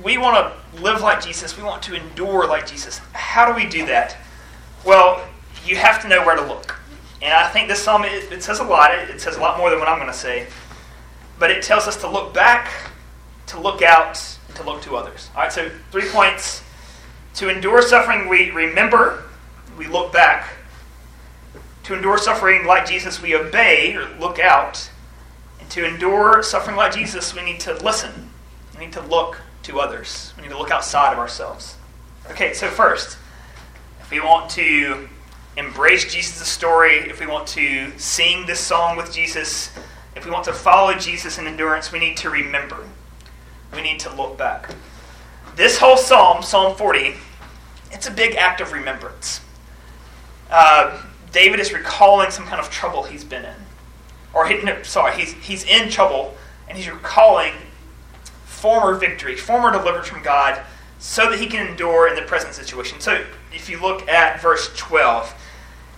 We 0.02 0.18
want 0.18 0.52
to 0.52 0.82
live 0.82 1.00
like 1.02 1.22
Jesus. 1.22 1.56
We 1.56 1.62
want 1.62 1.82
to 1.84 1.94
endure 1.94 2.48
like 2.48 2.66
Jesus. 2.66 2.98
How 3.12 3.46
do 3.46 3.54
we 3.54 3.68
do 3.68 3.86
that? 3.86 4.16
Well, 4.84 5.24
you 5.64 5.76
have 5.76 6.02
to 6.02 6.08
know 6.08 6.26
where 6.26 6.34
to 6.34 6.42
look. 6.42 6.80
And 7.22 7.32
I 7.32 7.48
think 7.48 7.68
this 7.68 7.80
psalm, 7.80 8.04
it, 8.04 8.32
it 8.32 8.42
says 8.42 8.58
a 8.58 8.64
lot. 8.64 8.92
It, 8.92 9.08
it 9.10 9.20
says 9.20 9.36
a 9.36 9.40
lot 9.40 9.58
more 9.58 9.70
than 9.70 9.78
what 9.78 9.88
I'm 9.88 9.98
going 9.98 10.10
to 10.10 10.18
say. 10.18 10.48
But 11.38 11.52
it 11.52 11.62
tells 11.62 11.86
us 11.86 11.96
to 11.98 12.10
look 12.10 12.34
back, 12.34 12.90
to 13.46 13.60
look 13.60 13.82
out, 13.82 14.18
to 14.54 14.62
look 14.62 14.82
to 14.82 14.97
others. 14.97 15.30
All 15.35 15.42
right, 15.42 15.52
so 15.52 15.71
three 15.90 16.09
points. 16.09 16.62
To 17.35 17.49
endure 17.49 17.80
suffering, 17.80 18.28
we 18.28 18.50
remember, 18.50 19.25
we 19.78 19.87
look 19.87 20.12
back. 20.12 20.52
To 21.85 21.94
endure 21.94 22.18
suffering 22.18 22.66
like 22.66 22.87
Jesus, 22.87 23.23
we 23.23 23.35
obey 23.35 23.97
or 23.97 24.09
look 24.18 24.38
out. 24.38 24.90
And 25.61 25.68
to 25.71 25.87
endure 25.87 26.42
suffering 26.42 26.76
like 26.76 26.94
Jesus, 26.94 27.35
we 27.35 27.42
need 27.42 27.61
to 27.61 27.75
listen. 27.82 28.30
We 28.75 28.85
need 28.85 28.92
to 28.92 29.00
look 29.00 29.40
to 29.64 29.80
others. 29.80 30.35
We 30.37 30.42
need 30.42 30.50
to 30.50 30.59
look 30.59 30.71
outside 30.71 31.12
of 31.12 31.18
ourselves. 31.18 31.76
Okay, 32.30 32.52
so 32.52 32.68
first, 32.68 33.18
if 34.00 34.11
we 34.11 34.21
want 34.21 34.50
to 34.50 35.09
embrace 35.56 36.12
Jesus' 36.12 36.49
story, 36.49 36.97
if 37.09 37.21
we 37.21 37.26
want 37.26 37.47
to 37.49 37.90
sing 37.99 38.47
this 38.47 38.61
song 38.61 38.97
with 38.97 39.12
Jesus, 39.12 39.71
if 40.14 40.25
we 40.25 40.30
want 40.30 40.44
to 40.44 40.52
follow 40.52 40.94
Jesus 40.94 41.38
in 41.38 41.47
endurance, 41.47 41.92
we 41.92 41.99
need 41.99 42.16
to 42.18 42.30
remember. 42.30 42.87
We 43.73 43.83
need 43.83 44.00
to 44.00 44.14
look 44.14 44.37
back. 44.37 44.71
This 45.57 45.79
whole 45.79 45.97
psalm, 45.97 46.43
Psalm 46.43 46.76
40, 46.76 47.14
it's 47.91 48.07
a 48.07 48.11
big 48.11 48.37
act 48.37 48.61
of 48.61 48.73
remembrance. 48.73 49.41
Uh, 50.50 51.02
David 51.33 51.61
is 51.61 51.73
recalling 51.73 52.31
some 52.31 52.47
kind 52.47 52.61
of 52.61 52.71
trouble 52.71 53.05
he's 53.05 53.25
been 53.25 53.45
in. 53.45 53.55
Or, 54.35 54.47
he, 54.47 54.62
no, 54.62 54.83
sorry, 54.83 55.14
he's, 55.14 55.33
he's 55.35 55.64
in 55.64 55.91
trouble, 55.91 56.35
and 56.69 56.76
he's 56.76 56.88
recalling 56.88 57.55
former 58.45 58.95
victory, 58.95 59.37
former 59.37 59.71
deliverance 59.71 60.09
from 60.09 60.23
God, 60.23 60.62
so 60.99 61.31
that 61.31 61.38
he 61.38 61.47
can 61.47 61.67
endure 61.67 62.09
in 62.09 62.14
the 62.14 62.23
present 62.23 62.55
situation. 62.55 63.00
So, 63.00 63.25
if 63.52 63.69
you 63.69 63.81
look 63.81 64.09
at 64.09 64.41
verse 64.41 64.71
12, 64.76 65.35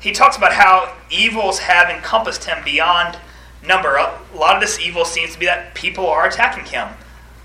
he 0.00 0.12
talks 0.12 0.36
about 0.36 0.52
how 0.52 0.96
evils 1.10 1.60
have 1.60 1.90
encompassed 1.90 2.44
him 2.44 2.58
beyond 2.64 3.18
number. 3.66 3.96
A 3.96 4.18
lot 4.34 4.54
of 4.54 4.60
this 4.60 4.80
evil 4.80 5.04
seems 5.04 5.32
to 5.34 5.38
be 5.38 5.46
that 5.46 5.74
people 5.74 6.06
are 6.06 6.26
attacking 6.26 6.64
him. 6.64 6.88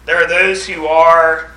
There 0.10 0.18
are 0.18 0.28
those 0.28 0.66
who 0.66 0.88
are 0.88 1.52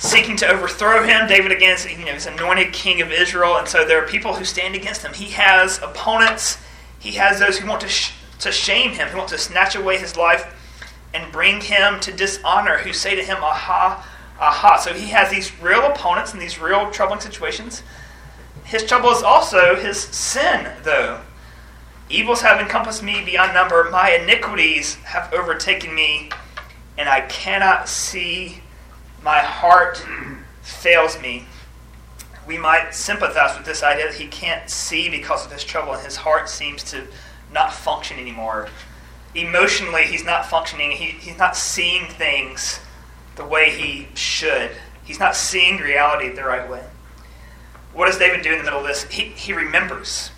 seeking 0.00 0.34
to 0.38 0.48
overthrow 0.48 1.06
him. 1.06 1.28
David, 1.28 1.52
again, 1.52 1.78
you 1.88 2.04
know, 2.04 2.12
he's 2.12 2.26
anointed 2.26 2.72
king 2.72 3.00
of 3.00 3.12
Israel, 3.12 3.56
and 3.56 3.68
so 3.68 3.86
there 3.86 4.02
are 4.02 4.08
people 4.08 4.34
who 4.34 4.44
stand 4.44 4.74
against 4.74 5.02
him. 5.02 5.12
He 5.14 5.26
has 5.26 5.80
opponents. 5.80 6.58
He 6.98 7.12
has 7.12 7.38
those 7.38 7.56
who 7.56 7.68
want 7.68 7.80
to, 7.82 7.88
sh- 7.88 8.14
to 8.40 8.50
shame 8.50 8.94
him, 8.94 9.06
who 9.06 9.18
want 9.18 9.28
to 9.28 9.38
snatch 9.38 9.76
away 9.76 9.96
his 9.96 10.16
life 10.16 10.52
and 11.14 11.30
bring 11.30 11.60
him 11.60 12.00
to 12.00 12.10
dishonor, 12.10 12.78
who 12.78 12.92
say 12.92 13.14
to 13.14 13.22
him, 13.22 13.36
aha, 13.36 14.04
aha. 14.40 14.78
So 14.78 14.92
he 14.92 15.10
has 15.10 15.30
these 15.30 15.56
real 15.62 15.86
opponents 15.86 16.34
in 16.34 16.40
these 16.40 16.58
real 16.58 16.90
troubling 16.90 17.20
situations. 17.20 17.84
His 18.64 18.82
trouble 18.82 19.10
is 19.10 19.22
also 19.22 19.76
his 19.76 20.00
sin, 20.00 20.68
though. 20.82 21.20
Evils 22.10 22.40
have 22.40 22.60
encompassed 22.60 23.04
me 23.04 23.24
beyond 23.24 23.54
number. 23.54 23.88
My 23.88 24.18
iniquities 24.20 24.96
have 25.04 25.32
overtaken 25.32 25.94
me, 25.94 26.30
and 26.98 27.08
I 27.08 27.22
cannot 27.22 27.88
see. 27.88 28.60
My 29.22 29.38
heart 29.38 30.04
fails 30.62 31.20
me. 31.22 31.44
We 32.46 32.58
might 32.58 32.94
sympathize 32.94 33.56
with 33.56 33.66
this 33.66 33.82
idea 33.82 34.06
that 34.06 34.14
he 34.14 34.26
can't 34.26 34.68
see 34.68 35.08
because 35.08 35.46
of 35.46 35.52
his 35.52 35.64
trouble, 35.64 35.92
and 35.92 36.04
his 36.04 36.16
heart 36.16 36.48
seems 36.48 36.82
to 36.84 37.06
not 37.52 37.72
function 37.72 38.18
anymore. 38.18 38.68
Emotionally, 39.34 40.04
he's 40.04 40.24
not 40.24 40.46
functioning. 40.46 40.90
He, 40.90 41.06
he's 41.06 41.38
not 41.38 41.56
seeing 41.56 42.06
things 42.06 42.80
the 43.36 43.44
way 43.44 43.70
he 43.70 44.08
should. 44.14 44.72
He's 45.04 45.20
not 45.20 45.36
seeing 45.36 45.78
reality 45.78 46.30
the 46.30 46.44
right 46.44 46.68
way. 46.68 46.84
What 47.92 48.06
does 48.06 48.18
David 48.18 48.42
do 48.42 48.52
in 48.52 48.58
the 48.58 48.64
middle 48.64 48.80
of 48.80 48.86
this? 48.86 49.04
He, 49.04 49.24
he 49.24 49.52
remembers. 49.52 50.30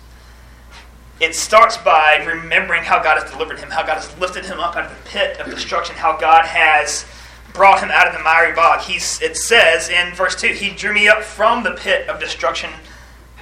It 1.21 1.35
starts 1.35 1.77
by 1.77 2.15
remembering 2.25 2.81
how 2.81 3.01
God 3.01 3.21
has 3.21 3.29
delivered 3.29 3.59
him, 3.59 3.69
how 3.69 3.85
God 3.85 3.97
has 3.97 4.17
lifted 4.17 4.43
him 4.43 4.59
up 4.59 4.75
out 4.75 4.85
of 4.85 4.89
the 4.89 5.09
pit 5.09 5.39
of 5.39 5.51
destruction, 5.51 5.95
how 5.95 6.17
God 6.17 6.45
has 6.45 7.05
brought 7.53 7.79
him 7.79 7.91
out 7.91 8.07
of 8.07 8.13
the 8.13 8.23
miry 8.23 8.55
bog. 8.55 8.81
He's, 8.81 9.21
it 9.21 9.37
says 9.37 9.87
in 9.87 10.15
verse 10.15 10.35
2 10.35 10.47
He 10.47 10.71
drew 10.71 10.91
me 10.91 11.07
up 11.07 11.21
from 11.21 11.63
the 11.63 11.75
pit 11.75 12.09
of 12.09 12.19
destruction, 12.19 12.71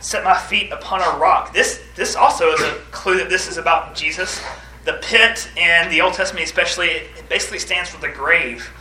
set 0.01 0.25
my 0.25 0.37
feet 0.37 0.73
upon 0.73 0.99
a 0.99 1.17
rock. 1.17 1.53
This, 1.53 1.81
this 1.95 2.17
also 2.17 2.51
is 2.51 2.59
a 2.59 2.73
clue 2.91 3.17
that 3.17 3.29
this 3.29 3.47
is 3.47 3.55
about 3.55 3.95
Jesus. 3.95 4.43
The 4.83 4.99
pit 5.01 5.49
in 5.55 5.89
the 5.89 6.01
Old 6.01 6.15
Testament, 6.15 6.43
especially, 6.43 6.89
it 6.89 7.29
basically 7.29 7.59
stands 7.59 7.89
for 7.89 8.01
the 8.01 8.09
grave. 8.09 8.73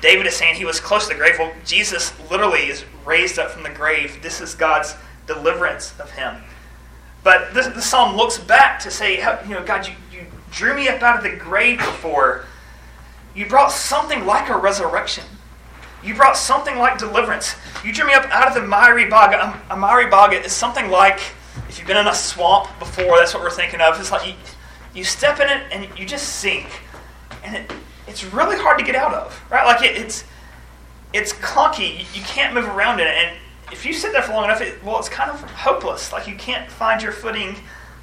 David 0.00 0.28
is 0.28 0.36
saying 0.36 0.54
he 0.54 0.64
was 0.64 0.78
close 0.78 1.08
to 1.08 1.14
the 1.14 1.18
grave. 1.18 1.34
Well, 1.40 1.52
Jesus 1.64 2.12
literally 2.30 2.68
is 2.68 2.84
raised 3.04 3.40
up 3.40 3.50
from 3.50 3.64
the 3.64 3.70
grave. 3.70 4.22
This 4.22 4.40
is 4.40 4.54
God's 4.54 4.94
deliverance 5.26 5.92
of 5.98 6.12
him. 6.12 6.36
But 7.28 7.52
this, 7.52 7.66
the 7.66 7.82
psalm 7.82 8.16
looks 8.16 8.38
back 8.38 8.80
to 8.80 8.90
say, 8.90 9.18
you 9.18 9.54
know, 9.54 9.62
God, 9.62 9.86
you, 9.86 9.92
you 10.10 10.24
drew 10.50 10.74
me 10.74 10.88
up 10.88 11.02
out 11.02 11.18
of 11.18 11.22
the 11.22 11.36
grave 11.36 11.76
before. 11.76 12.46
You 13.34 13.44
brought 13.44 13.70
something 13.70 14.24
like 14.24 14.48
a 14.48 14.56
resurrection. 14.56 15.24
You 16.02 16.14
brought 16.14 16.38
something 16.38 16.78
like 16.78 16.96
deliverance. 16.96 17.54
You 17.84 17.92
drew 17.92 18.06
me 18.06 18.14
up 18.14 18.24
out 18.30 18.48
of 18.48 18.54
the 18.54 18.66
miry 18.66 19.10
bog. 19.10 19.34
A, 19.34 19.74
a 19.74 19.76
miry 19.76 20.08
bog 20.08 20.32
is 20.32 20.52
something 20.52 20.90
like, 20.90 21.20
if 21.68 21.76
you've 21.76 21.86
been 21.86 21.98
in 21.98 22.06
a 22.06 22.14
swamp 22.14 22.70
before, 22.78 23.18
that's 23.18 23.34
what 23.34 23.42
we're 23.42 23.50
thinking 23.50 23.82
of. 23.82 24.00
It's 24.00 24.10
like 24.10 24.26
you, 24.26 24.32
you 24.94 25.04
step 25.04 25.38
in 25.38 25.50
it 25.50 25.64
and 25.70 25.86
you 25.98 26.06
just 26.06 26.36
sink. 26.36 26.80
And 27.44 27.56
it, 27.56 27.72
it's 28.06 28.24
really 28.24 28.56
hard 28.56 28.78
to 28.78 28.84
get 28.86 28.94
out 28.94 29.12
of, 29.12 29.38
right? 29.50 29.66
Like 29.66 29.84
it, 29.84 29.98
it's 29.98 30.24
it's 31.12 31.34
clunky. 31.34 32.06
You, 32.16 32.22
can't 32.22 32.54
move 32.54 32.64
around 32.64 33.00
in 33.00 33.06
it, 33.06 33.14
and 33.14 33.36
if 33.72 33.84
you 33.84 33.92
sit 33.92 34.12
there 34.12 34.22
for 34.22 34.32
long 34.32 34.44
enough, 34.44 34.60
it, 34.60 34.82
well, 34.82 34.98
it's 34.98 35.08
kind 35.08 35.30
of 35.30 35.40
hopeless. 35.42 36.12
Like 36.12 36.26
you 36.26 36.34
can't 36.36 36.70
find 36.70 37.02
your 37.02 37.12
footing, 37.12 37.56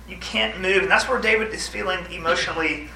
you 0.07 0.17
can't 0.17 0.59
move, 0.59 0.83
and 0.83 0.91
that's 0.91 1.07
where 1.07 1.19
David 1.19 1.53
is 1.53 1.67
feeling 1.67 1.99
emotionally. 2.11 2.89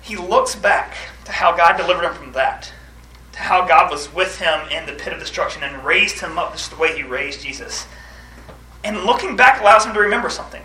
He 0.00 0.16
looks 0.16 0.54
back 0.54 0.96
to 1.24 1.32
how 1.32 1.56
God 1.56 1.76
delivered 1.76 2.04
him 2.04 2.14
from 2.14 2.32
that, 2.32 2.72
to 3.32 3.38
how 3.38 3.66
God 3.66 3.90
was 3.90 4.12
with 4.12 4.38
him 4.38 4.68
in 4.70 4.86
the 4.86 4.92
pit 4.92 5.12
of 5.12 5.20
destruction 5.20 5.62
and 5.62 5.84
raised 5.84 6.20
him 6.20 6.38
up 6.38 6.52
just 6.52 6.70
the 6.70 6.76
way 6.76 6.96
He 6.96 7.02
raised 7.02 7.42
Jesus. 7.42 7.86
And 8.84 9.04
looking 9.04 9.36
back 9.36 9.60
allows 9.60 9.86
him 9.86 9.94
to 9.94 10.00
remember 10.00 10.28
something. 10.28 10.62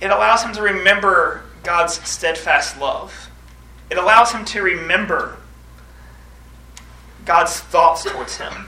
It 0.00 0.10
allows 0.10 0.42
him 0.42 0.52
to 0.54 0.62
remember 0.62 1.44
God's 1.62 1.94
steadfast 2.08 2.78
love. 2.78 3.30
It 3.90 3.98
allows 3.98 4.32
him 4.32 4.44
to 4.46 4.62
remember 4.62 5.36
God's 7.24 7.58
thoughts 7.58 8.04
towards 8.04 8.36
him, 8.38 8.66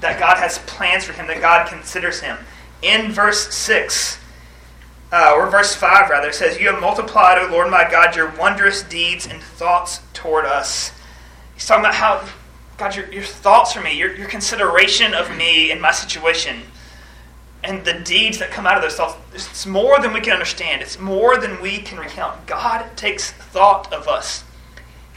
that 0.00 0.18
God 0.18 0.36
has 0.38 0.58
plans 0.60 1.04
for 1.04 1.12
him, 1.12 1.26
that 1.26 1.40
God 1.40 1.68
considers 1.68 2.20
him. 2.20 2.38
In 2.82 3.12
verse 3.12 3.54
6, 3.54 4.18
uh, 5.12 5.34
or 5.36 5.50
verse 5.50 5.74
5 5.74 6.10
rather, 6.10 6.28
it 6.28 6.34
says, 6.34 6.58
You 6.58 6.70
have 6.70 6.80
multiplied, 6.80 7.38
O 7.38 7.50
Lord 7.50 7.70
my 7.70 7.88
God, 7.90 8.16
your 8.16 8.30
wondrous 8.36 8.82
deeds 8.82 9.26
and 9.26 9.42
thoughts 9.42 10.00
toward 10.14 10.44
us. 10.44 10.92
He's 11.54 11.66
talking 11.66 11.84
about 11.84 11.94
how, 11.94 12.26
God, 12.78 12.96
your, 12.96 13.12
your 13.12 13.24
thoughts 13.24 13.72
for 13.72 13.82
me, 13.82 13.96
your, 13.96 14.14
your 14.14 14.28
consideration 14.28 15.12
of 15.12 15.36
me 15.36 15.70
and 15.70 15.80
my 15.80 15.90
situation 15.90 16.62
and 17.62 17.84
the 17.84 17.92
deeds 17.92 18.38
that 18.38 18.50
come 18.50 18.66
out 18.66 18.76
of 18.76 18.82
those 18.82 18.94
thoughts, 18.94 19.16
it's 19.34 19.66
more 19.66 20.00
than 20.00 20.12
we 20.12 20.20
can 20.20 20.32
understand. 20.32 20.80
It's 20.80 20.98
more 20.98 21.36
than 21.36 21.60
we 21.60 21.78
can 21.78 21.98
recount. 21.98 22.46
God 22.46 22.88
takes 22.96 23.32
thought 23.32 23.92
of 23.92 24.08
us. 24.08 24.44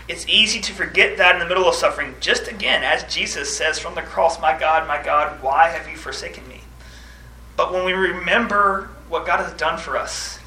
It's 0.07 0.27
easy 0.27 0.59
to 0.59 0.73
forget 0.73 1.17
that 1.17 1.35
in 1.35 1.39
the 1.39 1.47
middle 1.47 1.67
of 1.67 1.75
suffering, 1.75 2.15
just 2.19 2.47
again, 2.47 2.83
as 2.83 3.03
Jesus 3.13 3.55
says 3.55 3.79
from 3.79 3.95
the 3.95 4.01
cross, 4.01 4.41
My 4.41 4.57
God, 4.57 4.87
my 4.87 5.01
God, 5.01 5.41
why 5.41 5.69
have 5.69 5.89
you 5.89 5.95
forsaken 5.95 6.47
me? 6.47 6.61
But 7.55 7.71
when 7.71 7.85
we 7.85 7.93
remember 7.93 8.89
what 9.07 9.25
God 9.25 9.39
has 9.39 9.53
done 9.53 9.77
for 9.77 9.97
us, 9.97 10.39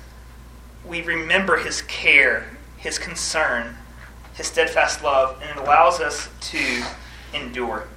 we 0.86 1.02
remember 1.02 1.56
his 1.56 1.82
care, 1.82 2.56
his 2.76 2.98
concern, 2.98 3.76
his 4.34 4.46
steadfast 4.46 5.02
love, 5.02 5.40
and 5.40 5.50
it 5.50 5.56
allows 5.56 6.00
us 6.00 6.28
to 6.40 6.84
endure. 7.32 7.88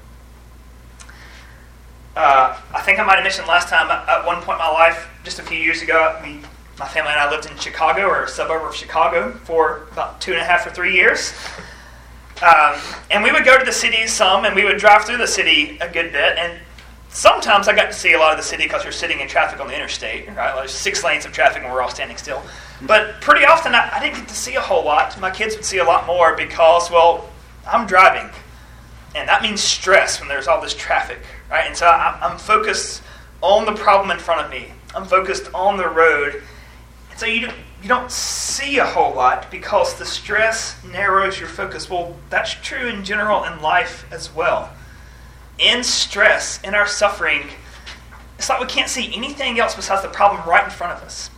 Uh, 2.16 2.60
I 2.74 2.82
think 2.82 3.00
I 3.00 3.04
might 3.04 3.16
have 3.16 3.24
mentioned 3.24 3.48
last 3.48 3.68
time, 3.68 3.90
at 3.90 4.26
one 4.26 4.42
point 4.42 4.56
in 4.56 4.66
my 4.66 4.72
life, 4.72 5.10
just 5.24 5.40
a 5.40 5.44
few 5.44 5.58
years 5.58 5.82
ago, 5.82 6.20
we, 6.24 6.40
my 6.80 6.88
family 6.88 7.12
and 7.12 7.20
I 7.20 7.30
lived 7.30 7.46
in 7.46 7.58
Chicago, 7.58 8.08
or 8.08 8.24
a 8.24 8.28
suburb 8.28 8.64
of 8.64 8.74
Chicago, 8.74 9.34
for 9.44 9.88
about 9.92 10.22
two 10.22 10.32
and 10.32 10.42
a 10.42 10.46
half 10.46 10.66
or 10.66 10.70
three 10.70 10.96
years. 10.96 11.34
Um, 12.42 12.80
and 13.12 13.22
we 13.22 13.32
would 13.34 13.44
go 13.44 13.60
to 13.60 13.66
the 13.66 13.74
city 13.74 14.08
some, 14.08 14.46
and 14.46 14.56
we 14.56 14.64
would 14.64 14.78
drive 14.78 15.04
through 15.04 15.18
the 15.18 15.28
city 15.28 15.78
a 15.82 15.92
good 15.92 16.14
bit. 16.14 16.38
And 16.38 16.58
sometimes 17.10 17.68
I 17.68 17.76
got 17.76 17.88
to 17.88 17.94
see 17.94 18.14
a 18.14 18.18
lot 18.18 18.32
of 18.32 18.38
the 18.38 18.44
city 18.44 18.64
because 18.64 18.84
you're 18.84 18.94
sitting 18.94 19.20
in 19.20 19.28
traffic 19.28 19.60
on 19.60 19.68
the 19.68 19.76
interstate, 19.76 20.28
right? 20.30 20.56
There's 20.56 20.72
six 20.72 21.04
lanes 21.04 21.26
of 21.26 21.34
traffic, 21.34 21.64
and 21.64 21.72
we're 21.72 21.82
all 21.82 21.90
standing 21.90 22.16
still. 22.16 22.42
But 22.84 23.20
pretty 23.20 23.46
often, 23.46 23.76
I, 23.76 23.90
I 23.94 24.00
didn't 24.00 24.20
get 24.20 24.30
to 24.30 24.36
see 24.36 24.56
a 24.56 24.62
whole 24.62 24.86
lot. 24.86 25.20
My 25.20 25.32
kids 25.32 25.56
would 25.56 25.66
see 25.66 25.80
a 25.80 25.84
lot 25.84 26.08
more 26.08 26.38
because, 26.38 26.90
well, 26.90 27.30
I'm 27.68 27.88
driving. 27.88 28.30
And 29.16 29.28
that 29.28 29.42
means 29.42 29.60
stress 29.60 30.20
when 30.20 30.30
there's 30.30 30.48
all 30.48 30.62
this 30.62 30.76
traffic, 30.76 31.20
right? 31.50 31.66
And 31.68 31.76
so 31.76 31.88
I'm 31.88 32.38
focused 32.38 33.02
on 33.42 33.66
the 33.66 33.74
problem 33.74 34.12
in 34.12 34.20
front 34.20 34.46
of 34.46 34.52
me. 34.52 34.72
I'm 34.96 35.06
focused 35.06 35.50
on 35.54 35.78
the 35.78 35.88
road. 35.88 36.42
So 37.20 37.26
you, 37.26 37.50
you 37.82 37.90
don't 37.90 38.10
see 38.10 38.78
a 38.78 38.86
whole 38.86 39.14
lot 39.14 39.52
because 39.52 39.96
the 39.96 40.06
stress 40.06 40.82
narrows 40.86 41.38
your 41.38 41.50
focus. 41.50 41.90
Well, 41.90 42.16
that's 42.30 42.54
true 42.54 42.88
in 42.88 43.04
general 43.04 43.44
in 43.44 43.62
life 43.62 44.06
as 44.10 44.34
well. 44.34 44.72
In 45.58 45.84
stress, 45.84 46.62
in 46.64 46.74
our 46.74 46.88
suffering, 46.88 47.42
it's 48.38 48.48
like 48.48 48.62
we 48.62 48.68
can't 48.68 48.88
see 48.88 49.14
anything 49.14 49.60
else 49.60 49.76
besides 49.76 50.02
the 50.02 50.08
problem 50.08 50.48
right 50.48 50.64
in 50.64 50.70
front 50.70 50.94
of 50.94 51.04
us. 51.04 51.30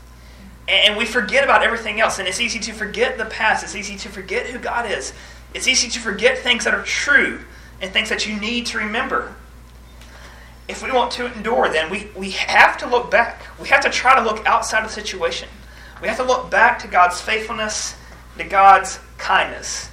And 0.68 0.98
we 0.98 1.06
forget 1.06 1.44
about 1.44 1.64
everything 1.64 2.00
else. 2.00 2.20
And 2.20 2.28
it's 2.28 2.40
easy 2.40 2.60
to 2.60 2.74
forget 2.74 3.18
the 3.18 3.26
past. 3.26 3.64
It's 3.64 3.76
easy 3.76 3.98
to 3.98 4.10
forget 4.10 4.46
who 4.46 4.60
God 4.60 4.86
is. 4.86 5.14
It's 5.56 5.68
easy 5.68 5.90
to 5.90 6.00
forget 6.00 6.38
things 6.38 6.64
that 6.66 6.76
are 6.76 6.84
true 6.84 7.40
and 7.82 7.92
things 7.92 8.10
that 8.10 8.28
you 8.28 8.40
need 8.40 8.68
to 8.68 8.78
remember. 8.78 9.34
If 10.68 10.84
we 10.84 10.92
want 10.92 11.10
to 11.14 11.34
endure, 11.34 11.70
then 11.70 11.90
we, 11.90 12.10
we 12.16 12.30
have 12.30 12.78
to 12.78 12.88
look 12.88 13.10
back. 13.10 13.42
We 13.60 13.70
have 13.70 13.82
to 13.82 13.90
try 13.90 14.14
to 14.14 14.22
look 14.22 14.46
outside 14.46 14.84
of 14.84 14.90
the 14.90 14.94
situation. 14.94 15.50
We 16.02 16.08
have 16.08 16.18
to 16.18 16.24
look 16.24 16.50
back 16.50 16.80
to 16.80 16.88
God's 16.88 17.22
faithfulness, 17.22 17.96
to 18.38 18.44
God's 18.44 19.00
kindness. 19.20 19.90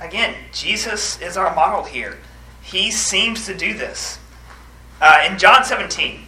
Again, 0.00 0.34
Jesus 0.52 1.20
is 1.20 1.36
our 1.36 1.54
model 1.54 1.84
here. 1.84 2.18
He 2.62 2.90
seems 2.90 3.44
to 3.46 3.54
do 3.54 3.74
this. 3.74 4.18
Uh, 5.00 5.28
in 5.30 5.38
John 5.38 5.64
17, 5.64 6.20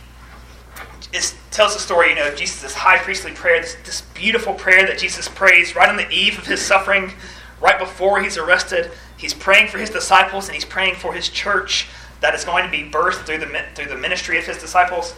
it 1.13 1.35
tells 1.51 1.75
the 1.75 1.81
story, 1.81 2.11
you 2.11 2.15
know, 2.15 2.29
of 2.29 2.37
Jesus' 2.37 2.75
high 2.75 2.99
priestly 2.99 3.33
prayer, 3.33 3.63
this, 3.63 3.75
this 3.85 4.03
beautiful 4.03 4.53
prayer 4.53 4.87
that 4.87 4.99
Jesus 4.99 5.29
prays 5.29 5.75
right 5.75 5.89
on 5.89 5.97
the 5.97 6.09
eve 6.11 6.39
of 6.39 6.47
his 6.47 6.61
suffering, 6.61 7.13
right 7.61 7.79
before 7.79 8.21
he's 8.21 8.37
arrested. 8.37 8.91
He's 9.17 9.35
praying 9.35 9.69
for 9.69 9.79
his 9.79 9.91
disciples 9.91 10.47
and 10.47 10.55
he's 10.55 10.65
praying 10.65 10.97
for 10.97 11.15
his 11.15 11.29
church 11.29 11.89
that 12.21 12.35
is 12.35 12.45
going 12.45 12.65
to 12.65 12.71
be 12.71 12.89
birthed 12.91 13.25
through 13.25 13.39
the, 13.39 13.65
through 13.75 13.87
the 13.87 13.97
ministry 13.97 14.39
of 14.39 14.45
his 14.45 14.59
disciples. 14.59 15.15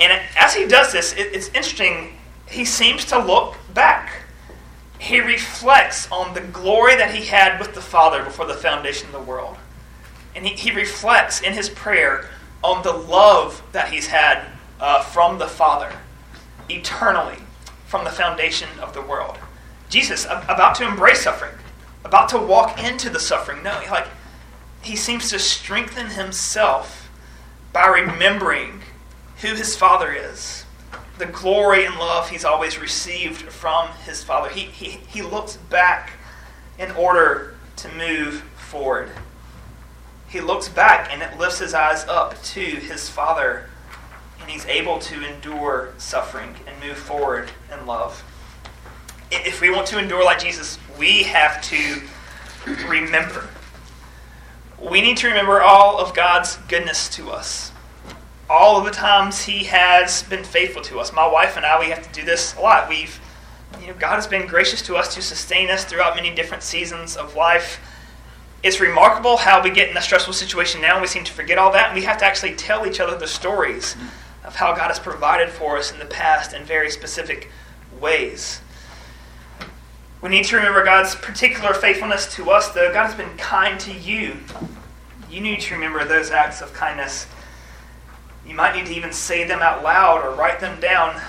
And 0.00 0.20
as 0.36 0.54
he 0.54 0.66
does 0.66 0.92
this, 0.92 1.12
it, 1.12 1.28
it's 1.32 1.48
interesting. 1.48 2.16
He 2.50 2.64
seems 2.64 3.04
to 3.06 3.18
look 3.18 3.56
back. 3.72 4.22
He 4.98 5.20
reflects 5.20 6.10
on 6.10 6.34
the 6.34 6.40
glory 6.40 6.96
that 6.96 7.14
he 7.14 7.26
had 7.26 7.58
with 7.58 7.74
the 7.74 7.80
Father 7.80 8.22
before 8.22 8.46
the 8.46 8.54
foundation 8.54 9.06
of 9.06 9.12
the 9.12 9.20
world. 9.20 9.56
And 10.34 10.46
he, 10.46 10.54
he 10.54 10.70
reflects 10.70 11.40
in 11.40 11.54
his 11.54 11.70
prayer 11.70 12.28
on 12.62 12.82
the 12.82 12.92
love 12.92 13.62
that 13.72 13.92
he's 13.92 14.08
had 14.08 14.44
uh, 14.78 15.02
from 15.02 15.38
the 15.38 15.46
Father 15.46 15.92
eternally 16.68 17.38
from 17.86 18.04
the 18.04 18.10
foundation 18.10 18.68
of 18.80 18.94
the 18.94 19.02
world. 19.02 19.36
Jesus, 19.88 20.24
about 20.24 20.76
to 20.76 20.86
embrace 20.86 21.22
suffering, 21.22 21.54
about 22.04 22.28
to 22.28 22.38
walk 22.38 22.82
into 22.82 23.10
the 23.10 23.18
suffering. 23.18 23.64
No, 23.64 23.82
like 23.90 24.06
he 24.80 24.94
seems 24.94 25.28
to 25.30 25.38
strengthen 25.40 26.10
himself 26.10 27.10
by 27.72 27.88
remembering 27.88 28.82
who 29.40 29.54
his 29.56 29.74
Father 29.74 30.12
is, 30.12 30.64
the 31.20 31.26
glory 31.26 31.84
and 31.84 31.94
love 31.96 32.30
he's 32.30 32.46
always 32.46 32.80
received 32.80 33.42
from 33.42 33.88
his 34.06 34.24
Father. 34.24 34.48
He, 34.48 34.62
he, 34.62 34.88
he 35.08 35.22
looks 35.22 35.56
back 35.56 36.12
in 36.78 36.90
order 36.92 37.54
to 37.76 37.88
move 37.92 38.40
forward. 38.56 39.10
He 40.28 40.40
looks 40.40 40.68
back 40.68 41.12
and 41.12 41.22
it 41.22 41.38
lifts 41.38 41.58
his 41.58 41.74
eyes 41.74 42.04
up 42.06 42.42
to 42.42 42.60
his 42.60 43.08
Father 43.08 43.68
and 44.40 44.50
he's 44.50 44.64
able 44.64 44.98
to 45.00 45.22
endure 45.22 45.92
suffering 45.98 46.54
and 46.66 46.80
move 46.82 46.96
forward 46.96 47.50
in 47.70 47.86
love. 47.86 48.24
If 49.30 49.60
we 49.60 49.70
want 49.70 49.86
to 49.88 49.98
endure 49.98 50.24
like 50.24 50.40
Jesus, 50.40 50.78
we 50.98 51.24
have 51.24 51.60
to 51.64 52.00
remember. 52.88 53.46
We 54.80 55.02
need 55.02 55.18
to 55.18 55.28
remember 55.28 55.60
all 55.60 56.00
of 56.00 56.14
God's 56.14 56.56
goodness 56.68 57.10
to 57.10 57.30
us. 57.30 57.72
All 58.50 58.76
of 58.76 58.84
the 58.84 58.90
times 58.90 59.42
He 59.42 59.62
has 59.64 60.24
been 60.24 60.42
faithful 60.42 60.82
to 60.82 60.98
us. 60.98 61.12
My 61.12 61.26
wife 61.26 61.56
and 61.56 61.64
I, 61.64 61.78
we 61.78 61.86
have 61.90 62.02
to 62.02 62.12
do 62.12 62.26
this 62.26 62.56
a 62.56 62.60
lot. 62.60 62.88
We've, 62.88 63.20
you 63.80 63.86
know, 63.86 63.94
God 63.94 64.16
has 64.16 64.26
been 64.26 64.48
gracious 64.48 64.82
to 64.82 64.96
us 64.96 65.14
to 65.14 65.22
sustain 65.22 65.70
us 65.70 65.84
throughout 65.84 66.16
many 66.16 66.34
different 66.34 66.64
seasons 66.64 67.16
of 67.16 67.36
life. 67.36 67.80
It's 68.64 68.80
remarkable 68.80 69.36
how 69.36 69.62
we 69.62 69.70
get 69.70 69.88
in 69.88 69.96
a 69.96 70.02
stressful 70.02 70.32
situation 70.32 70.80
now 70.80 70.94
and 70.94 71.00
we 71.00 71.06
seem 71.06 71.22
to 71.22 71.32
forget 71.32 71.58
all 71.58 71.70
that. 71.72 71.94
We 71.94 72.02
have 72.02 72.18
to 72.18 72.24
actually 72.24 72.56
tell 72.56 72.84
each 72.88 72.98
other 72.98 73.16
the 73.16 73.28
stories 73.28 73.94
of 74.42 74.56
how 74.56 74.74
God 74.74 74.88
has 74.88 74.98
provided 74.98 75.50
for 75.50 75.78
us 75.78 75.92
in 75.92 76.00
the 76.00 76.06
past 76.06 76.52
in 76.52 76.64
very 76.64 76.90
specific 76.90 77.52
ways. 78.00 78.60
We 80.22 80.28
need 80.28 80.44
to 80.46 80.56
remember 80.56 80.84
God's 80.84 81.14
particular 81.14 81.72
faithfulness 81.72 82.34
to 82.34 82.50
us, 82.50 82.70
though. 82.70 82.92
God 82.92 83.06
has 83.06 83.14
been 83.14 83.34
kind 83.38 83.78
to 83.80 83.92
you. 83.92 84.38
You 85.30 85.40
need 85.40 85.60
to 85.60 85.74
remember 85.74 86.04
those 86.04 86.32
acts 86.32 86.60
of 86.60 86.74
kindness. 86.74 87.28
You 88.46 88.54
might 88.54 88.74
need 88.74 88.86
to 88.86 88.94
even 88.94 89.12
say 89.12 89.44
them 89.44 89.60
out 89.60 89.82
loud 89.82 90.24
or 90.24 90.34
write 90.34 90.60
them 90.60 90.80
down. 90.80 91.20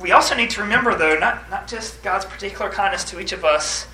We 0.00 0.12
also 0.12 0.34
need 0.34 0.50
to 0.50 0.62
remember, 0.62 0.96
though, 0.96 1.18
not, 1.18 1.50
not 1.50 1.66
just 1.66 2.02
God's 2.02 2.24
particular 2.24 2.70
kindness 2.70 3.04
to 3.04 3.20
each 3.20 3.32
of 3.32 3.44
us. 3.44 3.86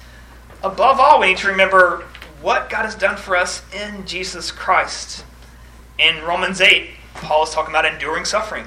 Above 0.62 1.00
all, 1.00 1.20
we 1.20 1.29
need 1.29 1.38
to 1.38 1.48
remember 1.48 2.05
what 2.40 2.70
God 2.70 2.85
has 2.85 2.94
done 2.94 3.16
for 3.16 3.37
us 3.37 3.62
in 3.74 4.07
Jesus 4.07 4.52
Christ. 4.52 5.24
In 5.98 6.22
Romans 6.22 6.61
8, 6.61 6.90
Paul 7.14 7.44
is 7.44 7.50
talking 7.50 7.70
about 7.70 7.87
enduring 7.87 8.24
suffering. 8.24 8.66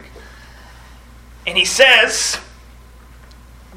And 1.46 1.58
he 1.58 1.66
says, 1.66 2.40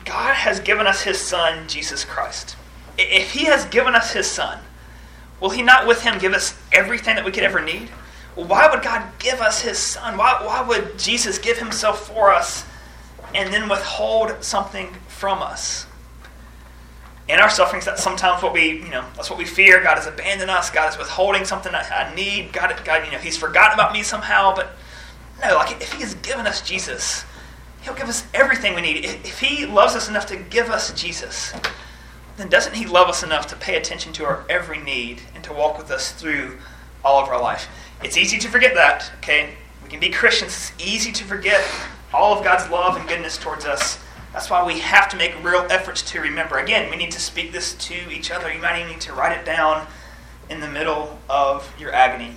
God 0.04 0.34
has 0.34 0.60
given 0.60 0.86
us 0.86 1.02
his 1.02 1.20
son, 1.20 1.68
Jesus 1.68 2.04
Christ. 2.04 2.56
If 2.98 3.32
he 3.32 3.44
has 3.44 3.64
given 3.66 3.94
us 3.94 4.12
his 4.12 4.26
son, 4.26 4.58
will 5.40 5.50
he 5.50 5.62
not 5.62 5.86
with 5.86 6.02
him 6.02 6.18
give 6.18 6.32
us 6.32 6.58
everything 6.72 7.16
that 7.16 7.24
we 7.24 7.32
could 7.32 7.44
ever 7.44 7.60
need? 7.60 7.90
Why 8.34 8.68
would 8.70 8.82
God 8.82 9.06
give 9.18 9.40
us 9.40 9.60
his 9.60 9.78
son? 9.78 10.16
Why, 10.16 10.42
why 10.44 10.62
would 10.66 10.98
Jesus 10.98 11.38
give 11.38 11.58
himself 11.58 12.06
for 12.06 12.32
us 12.32 12.64
and 13.34 13.52
then 13.52 13.68
withhold 13.68 14.42
something 14.42 14.92
from 15.08 15.42
us? 15.42 15.86
in 17.28 17.38
our 17.38 17.48
sufferings, 17.48 17.84
that's 17.84 18.02
sometimes 18.02 18.42
what 18.42 18.52
we, 18.52 18.82
you 18.82 18.90
know, 18.90 19.04
that's 19.14 19.30
what 19.30 19.38
we 19.38 19.44
fear. 19.44 19.82
God 19.82 19.96
has 19.96 20.06
abandoned 20.06 20.50
us. 20.50 20.70
God 20.70 20.90
is 20.90 20.98
withholding 20.98 21.44
something 21.44 21.74
I, 21.74 21.82
I 21.88 22.14
need. 22.14 22.52
God, 22.52 22.74
God, 22.84 23.06
you 23.06 23.12
know, 23.12 23.18
He's 23.18 23.36
forgotten 23.36 23.74
about 23.74 23.92
me 23.92 24.02
somehow. 24.02 24.54
But 24.54 24.72
no, 25.40 25.54
like 25.54 25.80
if 25.80 25.92
He 25.92 26.02
has 26.02 26.14
given 26.16 26.46
us 26.46 26.60
Jesus, 26.60 27.24
He'll 27.82 27.94
give 27.94 28.08
us 28.08 28.26
everything 28.34 28.74
we 28.74 28.82
need. 28.82 29.04
If 29.04 29.38
He 29.38 29.66
loves 29.66 29.94
us 29.94 30.08
enough 30.08 30.26
to 30.26 30.36
give 30.36 30.68
us 30.68 30.92
Jesus, 30.92 31.54
then 32.36 32.48
doesn't 32.48 32.74
He 32.74 32.86
love 32.86 33.08
us 33.08 33.22
enough 33.22 33.46
to 33.48 33.56
pay 33.56 33.76
attention 33.76 34.12
to 34.14 34.24
our 34.24 34.44
every 34.48 34.78
need 34.78 35.22
and 35.34 35.44
to 35.44 35.52
walk 35.52 35.78
with 35.78 35.90
us 35.90 36.12
through 36.12 36.58
all 37.04 37.22
of 37.22 37.28
our 37.28 37.40
life? 37.40 37.68
It's 38.02 38.16
easy 38.16 38.38
to 38.38 38.48
forget 38.48 38.74
that, 38.74 39.10
okay? 39.18 39.50
We 39.82 39.88
can 39.88 40.00
be 40.00 40.10
Christians. 40.10 40.72
It's 40.74 40.86
easy 40.86 41.12
to 41.12 41.24
forget 41.24 41.64
all 42.12 42.36
of 42.36 42.44
God's 42.44 42.68
love 42.70 42.96
and 42.96 43.08
goodness 43.08 43.38
towards 43.38 43.64
us. 43.64 43.98
That's 44.32 44.50
why 44.50 44.64
we 44.66 44.80
have 44.80 45.08
to 45.10 45.16
make 45.16 45.34
real 45.44 45.66
efforts 45.70 46.02
to 46.10 46.20
remember. 46.20 46.58
Again, 46.58 46.90
we 46.90 46.96
need 46.96 47.12
to 47.12 47.20
speak 47.20 47.52
this 47.52 47.74
to 47.74 48.10
each 48.10 48.30
other. 48.30 48.52
You 48.52 48.60
might 48.60 48.80
even 48.80 48.92
need 48.92 49.00
to 49.02 49.12
write 49.12 49.38
it 49.38 49.44
down 49.44 49.86
in 50.50 50.60
the 50.60 50.68
middle 50.68 51.18
of 51.28 51.72
your 51.78 51.92
agony. 51.92 52.36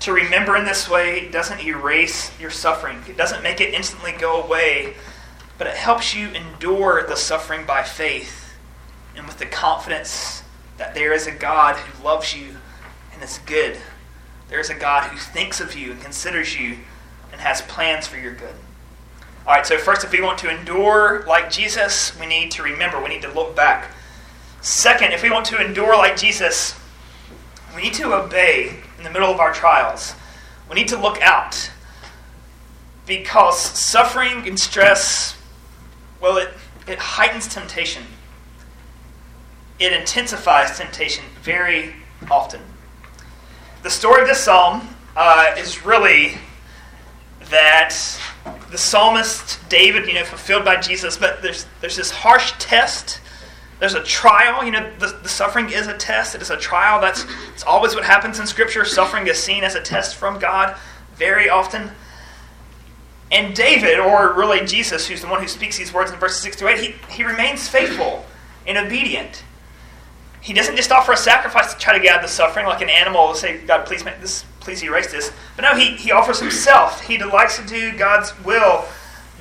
To 0.00 0.12
remember 0.12 0.56
in 0.56 0.64
this 0.64 0.88
way 0.88 1.28
doesn't 1.30 1.64
erase 1.64 2.30
your 2.40 2.50
suffering, 2.50 3.02
it 3.08 3.16
doesn't 3.16 3.42
make 3.42 3.60
it 3.60 3.72
instantly 3.72 4.12
go 4.12 4.42
away, 4.42 4.94
but 5.56 5.66
it 5.66 5.74
helps 5.74 6.14
you 6.14 6.28
endure 6.28 7.06
the 7.06 7.16
suffering 7.16 7.64
by 7.64 7.82
faith 7.82 8.54
and 9.16 9.26
with 9.26 9.38
the 9.38 9.46
confidence 9.46 10.42
that 10.76 10.94
there 10.94 11.12
is 11.12 11.26
a 11.26 11.32
God 11.32 11.76
who 11.76 12.04
loves 12.04 12.36
you 12.36 12.56
and 13.12 13.22
is 13.22 13.38
good. 13.46 13.78
There 14.54 14.60
is 14.60 14.70
a 14.70 14.74
God 14.76 15.10
who 15.10 15.18
thinks 15.18 15.60
of 15.60 15.74
you 15.74 15.90
and 15.90 16.00
considers 16.00 16.56
you 16.56 16.78
and 17.32 17.40
has 17.40 17.60
plans 17.62 18.06
for 18.06 18.18
your 18.18 18.32
good. 18.32 18.54
All 19.44 19.52
right, 19.52 19.66
so 19.66 19.76
first, 19.78 20.04
if 20.04 20.12
we 20.12 20.20
want 20.20 20.38
to 20.38 20.48
endure 20.48 21.24
like 21.26 21.50
Jesus, 21.50 22.16
we 22.20 22.26
need 22.26 22.52
to 22.52 22.62
remember, 22.62 23.02
we 23.02 23.08
need 23.08 23.22
to 23.22 23.32
look 23.32 23.56
back. 23.56 23.90
Second, 24.60 25.12
if 25.12 25.24
we 25.24 25.30
want 25.30 25.44
to 25.46 25.60
endure 25.60 25.96
like 25.96 26.16
Jesus, 26.16 26.78
we 27.74 27.82
need 27.82 27.94
to 27.94 28.14
obey 28.14 28.76
in 28.96 29.02
the 29.02 29.10
middle 29.10 29.28
of 29.28 29.40
our 29.40 29.52
trials. 29.52 30.14
We 30.70 30.76
need 30.76 30.86
to 30.86 31.00
look 31.00 31.20
out 31.20 31.72
because 33.08 33.58
suffering 33.58 34.46
and 34.46 34.56
stress, 34.56 35.36
well, 36.20 36.36
it, 36.36 36.50
it 36.86 37.00
heightens 37.00 37.48
temptation. 37.48 38.04
It 39.80 39.92
intensifies 39.92 40.78
temptation 40.78 41.24
very 41.42 41.96
often. 42.30 42.60
The 43.84 43.90
story 43.90 44.22
of 44.22 44.28
this 44.28 44.40
psalm 44.40 44.88
uh, 45.14 45.54
is 45.58 45.84
really 45.84 46.38
that 47.50 47.94
the 48.70 48.78
psalmist 48.78 49.60
David, 49.68 50.06
you 50.06 50.14
know, 50.14 50.24
fulfilled 50.24 50.64
by 50.64 50.80
Jesus, 50.80 51.18
but 51.18 51.42
there's 51.42 51.66
there's 51.82 51.94
this 51.94 52.10
harsh 52.10 52.54
test. 52.58 53.20
There's 53.80 53.92
a 53.92 54.02
trial. 54.02 54.64
You 54.64 54.70
know, 54.70 54.90
the, 54.98 55.18
the 55.22 55.28
suffering 55.28 55.68
is 55.68 55.86
a 55.86 55.98
test. 55.98 56.34
It 56.34 56.40
is 56.40 56.48
a 56.48 56.56
trial. 56.56 56.98
That's 56.98 57.26
it's 57.52 57.62
always 57.62 57.94
what 57.94 58.04
happens 58.04 58.40
in 58.40 58.46
Scripture. 58.46 58.86
Suffering 58.86 59.26
is 59.26 59.36
seen 59.36 59.64
as 59.64 59.74
a 59.74 59.82
test 59.82 60.16
from 60.16 60.38
God 60.38 60.78
very 61.16 61.50
often. 61.50 61.90
And 63.30 63.54
David, 63.54 63.98
or 63.98 64.32
really 64.32 64.64
Jesus, 64.64 65.06
who's 65.06 65.20
the 65.20 65.28
one 65.28 65.42
who 65.42 65.48
speaks 65.48 65.76
these 65.76 65.92
words 65.92 66.10
in 66.10 66.18
verses 66.18 66.40
6 66.40 66.56
to 66.56 66.68
8, 66.68 66.78
he, 66.78 66.94
he 67.10 67.22
remains 67.22 67.68
faithful 67.68 68.24
and 68.66 68.78
obedient. 68.78 69.44
He 70.44 70.52
doesn't 70.52 70.76
just 70.76 70.92
offer 70.92 71.12
a 71.12 71.16
sacrifice 71.16 71.72
to 71.72 71.80
try 71.80 71.96
to 71.96 72.04
get 72.04 72.12
out 72.12 72.22
of 72.22 72.28
the 72.28 72.28
suffering 72.28 72.66
like 72.66 72.82
an 72.82 72.90
animal 72.90 73.32
to 73.32 73.38
say, 73.38 73.64
God, 73.64 73.86
please 73.86 74.04
make 74.04 74.20
this 74.20 74.44
please 74.60 74.82
erase 74.82 75.10
this. 75.10 75.32
But 75.56 75.62
no, 75.62 75.74
he, 75.74 75.96
he 75.96 76.12
offers 76.12 76.38
himself. 76.38 77.00
He 77.00 77.16
delights 77.16 77.56
to 77.56 77.66
do 77.66 77.96
God's 77.96 78.38
will. 78.44 78.84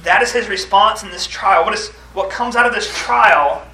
That 0.04 0.22
is 0.22 0.32
his 0.32 0.48
response 0.48 1.04
in 1.04 1.12
this 1.12 1.28
trial. 1.28 1.66
What, 1.66 1.74
is, 1.74 1.90
what 2.14 2.30
comes 2.30 2.56
out 2.56 2.66
of 2.66 2.74
this 2.74 2.90
trial 2.98 3.68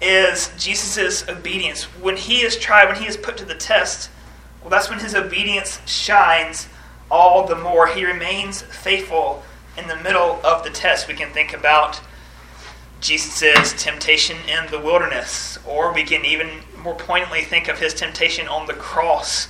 is 0.00 0.52
Jesus' 0.56 1.28
obedience. 1.28 1.82
When 2.00 2.16
he 2.16 2.42
is 2.42 2.56
tried, 2.56 2.86
when 2.86 2.96
he 2.96 3.08
is 3.08 3.16
put 3.16 3.36
to 3.38 3.44
the 3.44 3.56
test, 3.56 4.08
well, 4.60 4.70
that's 4.70 4.88
when 4.88 5.00
his 5.00 5.16
obedience 5.16 5.80
shines 5.84 6.68
all 7.10 7.44
the 7.44 7.56
more 7.56 7.88
he 7.88 8.04
remains 8.04 8.62
faithful 8.62 9.42
in 9.76 9.88
the 9.88 9.96
middle 9.96 10.40
of 10.44 10.62
the 10.62 10.70
test. 10.70 11.08
We 11.08 11.14
can 11.14 11.32
think 11.32 11.52
about 11.52 12.00
Jesus' 13.02 13.32
says 13.32 13.74
temptation 13.74 14.36
in 14.48 14.70
the 14.70 14.78
wilderness, 14.78 15.58
or 15.66 15.92
we 15.92 16.04
can 16.04 16.24
even 16.24 16.48
more 16.78 16.94
poignantly 16.94 17.42
think 17.42 17.66
of 17.66 17.80
his 17.80 17.92
temptation 17.92 18.46
on 18.46 18.68
the 18.68 18.74
cross, 18.74 19.48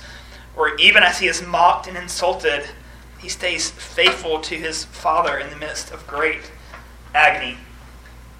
or 0.55 0.75
even 0.77 1.03
as 1.03 1.19
he 1.19 1.27
is 1.27 1.45
mocked 1.45 1.87
and 1.87 1.95
insulted, 1.95 2.65
he 3.19 3.29
stays 3.29 3.69
faithful 3.69 4.39
to 4.41 4.55
his 4.55 4.85
Father 4.85 5.37
in 5.37 5.51
the 5.51 5.55
midst 5.55 5.91
of 5.91 6.05
great 6.07 6.51
agony. 7.13 7.57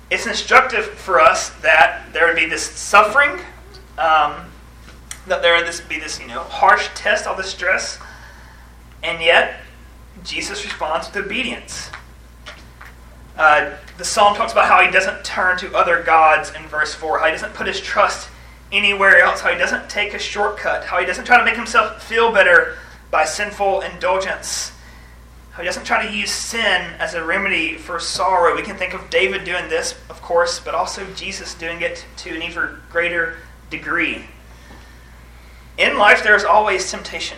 It's 0.10 0.26
instructive 0.26 0.86
for 0.86 1.20
us 1.20 1.52
that 1.62 2.12
there 2.12 2.26
would 2.26 2.36
be 2.36 2.48
this 2.48 2.64
suffering, 2.64 3.40
um, 4.00 4.52
that 5.28 5.44
there 5.44 5.56
would 5.56 5.90
be 5.90 6.00
this 6.00 6.20
you 6.20 6.28
know 6.28 6.42
harsh 6.42 6.90
test, 6.96 7.28
all 7.28 7.36
this 7.36 7.52
stress, 7.52 8.00
and 9.04 9.22
yet 9.22 9.60
Jesus 10.24 10.66
responds 10.66 11.08
with 11.08 11.24
obedience. 11.24 11.92
Uh, 13.38 13.76
the 13.98 14.06
psalm 14.06 14.36
talks 14.36 14.52
about 14.52 14.68
how 14.68 14.84
he 14.84 14.92
doesn't 14.92 15.24
turn 15.24 15.58
to 15.58 15.76
other 15.76 16.04
gods 16.04 16.52
in 16.54 16.64
verse 16.68 16.94
4, 16.94 17.20
how 17.20 17.26
he 17.26 17.32
doesn't 17.32 17.54
put 17.54 17.66
his 17.66 17.82
trust 17.82 18.30
anywhere 18.72 19.20
else, 19.20 19.42
how 19.42 19.52
he 19.52 19.58
doesn't 19.58 19.90
take 19.90 20.14
a 20.14 20.20
shortcut, 20.20 20.86
how 20.86 21.00
he 21.00 21.06
doesn't 21.06 21.26
try 21.26 21.38
to 21.38 21.46
make 21.46 21.56
himself 21.56 22.04
feel 22.04 22.32
better 22.32 22.78
by 23.10 23.26
sinful 23.26 23.82
indulgence, 23.82 24.72
how 25.52 25.62
he 25.62 25.66
doesn't 25.66 25.86
try 25.86 26.06
to 26.06 26.14
use 26.14 26.32
sin 26.32 26.94
as 27.00 27.14
a 27.14 27.24
remedy 27.24 27.76
for 27.76 28.00
sorrow. 28.00 28.56
We 28.56 28.62
can 28.62 28.78
think 28.78 28.94
of 28.94 29.10
David 29.10 29.44
doing 29.44 29.68
this, 29.70 29.96
of 30.10 30.22
course, 30.22 30.60
but 30.60 30.76
also 30.76 31.06
Jesus 31.14 31.56
doing 31.56 31.82
it 31.82 32.06
to 32.18 32.36
an 32.36 32.42
even 32.44 32.80
greater 32.92 33.38
degree. 33.70 34.26
In 35.78 35.98
life, 35.98 36.24
there's 36.24 36.44
always 36.44 36.90
temptation. 36.90 37.38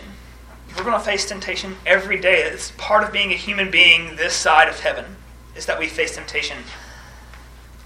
We're 0.76 0.84
going 0.84 0.98
to 0.98 1.04
face 1.04 1.26
temptation 1.26 1.76
every 1.86 2.20
day. 2.20 2.42
It's 2.42 2.70
part 2.72 3.02
of 3.02 3.12
being 3.12 3.32
a 3.32 3.36
human 3.36 3.70
being 3.70 4.16
this 4.16 4.34
side 4.34 4.68
of 4.68 4.80
heaven 4.80 5.16
is 5.56 5.66
that 5.66 5.78
we 5.78 5.86
face 5.86 6.14
temptation. 6.14 6.58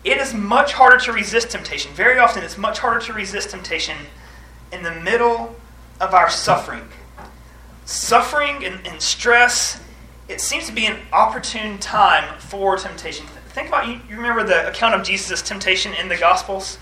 It 0.03 0.17
is 0.17 0.33
much 0.33 0.73
harder 0.73 0.97
to 0.99 1.13
resist 1.13 1.51
temptation. 1.51 1.93
Very 1.93 2.19
often, 2.19 2.43
it's 2.43 2.57
much 2.57 2.79
harder 2.79 3.01
to 3.07 3.13
resist 3.13 3.51
temptation 3.51 3.97
in 4.73 4.83
the 4.83 4.93
middle 4.93 5.57
of 6.01 6.15
our 6.15 6.31
suffering. 6.31 6.89
Suffering 7.85 8.65
and, 8.65 8.87
and 8.87 9.01
stress, 9.03 9.83
it 10.29 10.41
seems 10.41 10.67
to 10.67 10.73
be 10.73 10.87
an 10.87 10.97
opportune 11.13 11.79
time 11.79 12.39
for 12.39 12.77
temptation. 12.77 13.27
Think 13.49 13.69
about 13.69 13.89
you, 13.89 14.01
you 14.09 14.17
remember 14.17 14.45
the 14.45 14.69
account 14.69 14.95
of 14.95 15.03
Jesus' 15.03 15.43
temptation 15.43 15.93
in 15.95 16.09
the 16.09 16.17
Gospels, 16.17 16.77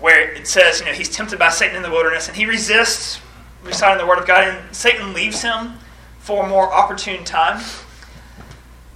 where 0.00 0.32
it 0.32 0.46
says, 0.46 0.80
you 0.80 0.86
know, 0.86 0.92
he's 0.92 1.08
tempted 1.08 1.38
by 1.38 1.50
Satan 1.50 1.76
in 1.76 1.82
the 1.82 1.90
wilderness, 1.90 2.28
and 2.28 2.36
he 2.36 2.46
resists 2.46 3.20
reciting 3.62 3.98
the 3.98 4.06
Word 4.06 4.18
of 4.18 4.26
God, 4.26 4.44
and 4.44 4.74
Satan 4.74 5.12
leaves 5.12 5.42
him 5.42 5.74
for 6.18 6.44
a 6.44 6.48
more 6.48 6.72
opportune 6.72 7.24
time. 7.24 7.62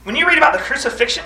When 0.07 0.15
you 0.15 0.25
read 0.25 0.39
about 0.39 0.53
the 0.53 0.61
crucifixion, 0.61 1.25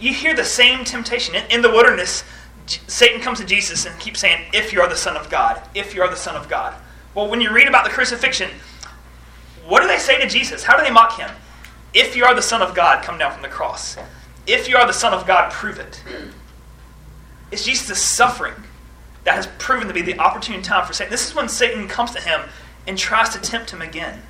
you 0.00 0.12
hear 0.12 0.34
the 0.34 0.42
same 0.42 0.84
temptation. 0.84 1.36
In, 1.36 1.44
in 1.52 1.62
the 1.62 1.70
wilderness, 1.70 2.24
Satan 2.66 3.20
comes 3.20 3.38
to 3.38 3.44
Jesus 3.44 3.86
and 3.86 3.96
keeps 4.00 4.18
saying, 4.18 4.44
If 4.52 4.72
you 4.72 4.80
are 4.80 4.88
the 4.88 4.96
Son 4.96 5.16
of 5.16 5.30
God, 5.30 5.62
if 5.72 5.94
you 5.94 6.02
are 6.02 6.10
the 6.10 6.16
Son 6.16 6.34
of 6.34 6.48
God. 6.48 6.74
Well, 7.14 7.30
when 7.30 7.40
you 7.40 7.52
read 7.52 7.68
about 7.68 7.84
the 7.84 7.92
crucifixion, 7.92 8.50
what 9.68 9.82
do 9.82 9.86
they 9.86 9.98
say 9.98 10.18
to 10.18 10.26
Jesus? 10.26 10.64
How 10.64 10.76
do 10.76 10.82
they 10.82 10.90
mock 10.90 11.16
him? 11.16 11.30
If 11.94 12.16
you 12.16 12.24
are 12.24 12.34
the 12.34 12.42
Son 12.42 12.60
of 12.60 12.74
God, 12.74 13.04
come 13.04 13.18
down 13.18 13.30
from 13.30 13.42
the 13.42 13.48
cross. 13.48 13.96
If 14.48 14.68
you 14.68 14.76
are 14.78 14.86
the 14.88 14.92
Son 14.92 15.14
of 15.14 15.24
God, 15.24 15.52
prove 15.52 15.78
it. 15.78 16.02
It's 17.52 17.64
Jesus' 17.64 18.02
suffering 18.02 18.54
that 19.22 19.36
has 19.36 19.46
proven 19.58 19.86
to 19.86 19.94
be 19.94 20.02
the 20.02 20.18
opportune 20.18 20.60
time 20.60 20.84
for 20.84 20.92
Satan. 20.92 21.12
This 21.12 21.28
is 21.28 21.36
when 21.36 21.48
Satan 21.48 21.86
comes 21.86 22.10
to 22.16 22.20
him 22.20 22.40
and 22.84 22.98
tries 22.98 23.28
to 23.28 23.38
tempt 23.38 23.70
him 23.70 23.80
again. 23.80 24.22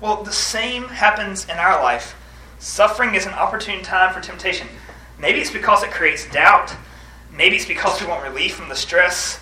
Well, 0.00 0.22
the 0.22 0.32
same 0.32 0.90
happens 0.90 1.44
in 1.46 1.58
our 1.58 1.82
life 1.82 2.14
Suffering 2.58 3.14
is 3.14 3.26
an 3.26 3.34
opportune 3.34 3.82
time 3.82 4.12
for 4.12 4.20
temptation. 4.20 4.66
Maybe 5.18 5.40
it's 5.40 5.50
because 5.50 5.82
it 5.82 5.90
creates 5.90 6.28
doubt. 6.30 6.74
Maybe 7.32 7.56
it's 7.56 7.66
because 7.66 8.00
we 8.00 8.06
want 8.06 8.22
relief 8.22 8.54
from 8.54 8.68
the 8.68 8.76
stress. 8.76 9.40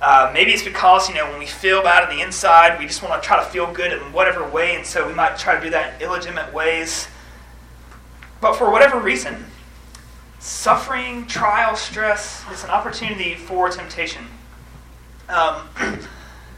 Uh, 0.00 0.30
maybe 0.32 0.52
it's 0.52 0.62
because, 0.62 1.08
you 1.08 1.14
know, 1.14 1.28
when 1.30 1.38
we 1.38 1.46
feel 1.46 1.82
bad 1.82 2.08
on 2.08 2.14
the 2.14 2.22
inside, 2.22 2.78
we 2.78 2.86
just 2.86 3.02
want 3.02 3.20
to 3.20 3.26
try 3.26 3.42
to 3.42 3.48
feel 3.50 3.72
good 3.72 3.92
in 3.92 4.12
whatever 4.12 4.48
way, 4.48 4.74
and 4.74 4.84
so 4.84 5.06
we 5.06 5.14
might 5.14 5.38
try 5.38 5.54
to 5.54 5.60
do 5.60 5.70
that 5.70 5.94
in 5.94 6.08
illegitimate 6.08 6.52
ways. 6.52 7.06
But 8.40 8.54
for 8.54 8.70
whatever 8.70 8.98
reason, 8.98 9.46
suffering, 10.40 11.26
trial, 11.26 11.76
stress 11.76 12.44
is 12.52 12.64
an 12.64 12.70
opportunity 12.70 13.36
for 13.36 13.70
temptation. 13.70 14.26
Um, 15.28 15.68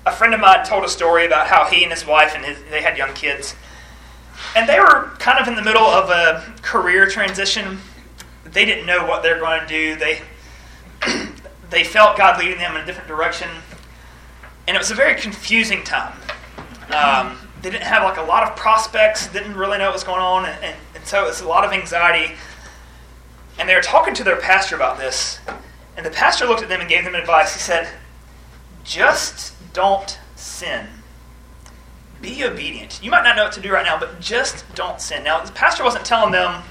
a 0.06 0.12
friend 0.12 0.32
of 0.32 0.40
mine 0.40 0.64
told 0.64 0.84
a 0.84 0.88
story 0.88 1.26
about 1.26 1.46
how 1.46 1.66
he 1.66 1.82
and 1.82 1.92
his 1.92 2.06
wife 2.06 2.32
and 2.34 2.46
his, 2.46 2.58
they 2.70 2.80
had 2.80 2.96
young 2.96 3.12
kids 3.12 3.54
and 4.54 4.68
they 4.68 4.78
were 4.78 5.10
kind 5.18 5.38
of 5.38 5.48
in 5.48 5.56
the 5.56 5.62
middle 5.62 5.82
of 5.84 6.10
a 6.10 6.54
career 6.62 7.08
transition. 7.08 7.78
They 8.44 8.64
didn't 8.64 8.86
know 8.86 9.06
what 9.06 9.22
they're 9.22 9.40
going 9.40 9.60
to 9.60 9.66
do. 9.66 9.96
They 9.96 10.20
they 11.70 11.84
felt 11.84 12.16
God 12.16 12.38
leading 12.38 12.58
them 12.58 12.76
in 12.76 12.82
a 12.82 12.86
different 12.86 13.08
direction, 13.08 13.48
and 14.66 14.76
it 14.76 14.78
was 14.78 14.90
a 14.90 14.94
very 14.94 15.20
confusing 15.20 15.82
time. 15.82 16.16
Um, 16.90 17.38
they 17.62 17.70
didn't 17.70 17.84
have 17.84 18.02
like 18.02 18.18
a 18.18 18.22
lot 18.22 18.42
of 18.42 18.56
prospects. 18.56 19.26
Didn't 19.28 19.54
really 19.54 19.78
know 19.78 19.86
what 19.86 19.94
was 19.94 20.04
going 20.04 20.20
on, 20.20 20.44
and, 20.44 20.64
and, 20.64 20.76
and 20.94 21.06
so 21.06 21.24
it 21.24 21.28
was 21.28 21.40
a 21.40 21.48
lot 21.48 21.64
of 21.64 21.72
anxiety. 21.72 22.34
And 23.58 23.68
they 23.68 23.74
were 23.74 23.82
talking 23.82 24.14
to 24.14 24.24
their 24.24 24.36
pastor 24.36 24.76
about 24.76 24.98
this, 24.98 25.38
and 25.96 26.04
the 26.04 26.10
pastor 26.10 26.46
looked 26.46 26.62
at 26.62 26.68
them 26.68 26.80
and 26.80 26.88
gave 26.88 27.04
them 27.04 27.14
advice. 27.14 27.54
He 27.54 27.60
said, 27.60 27.88
"Just 28.84 29.54
don't 29.72 30.18
sin." 30.36 30.86
Be 32.24 32.44
obedient. 32.44 33.00
You 33.02 33.10
might 33.10 33.22
not 33.22 33.36
know 33.36 33.44
what 33.44 33.52
to 33.52 33.60
do 33.60 33.72
right 33.72 33.84
now, 33.84 33.98
but 33.98 34.20
just 34.20 34.64
don't 34.74 35.00
sin. 35.00 35.22
Now, 35.24 35.44
the 35.44 35.52
pastor 35.52 35.84
wasn't 35.84 36.04
telling 36.04 36.32
them, 36.32 36.62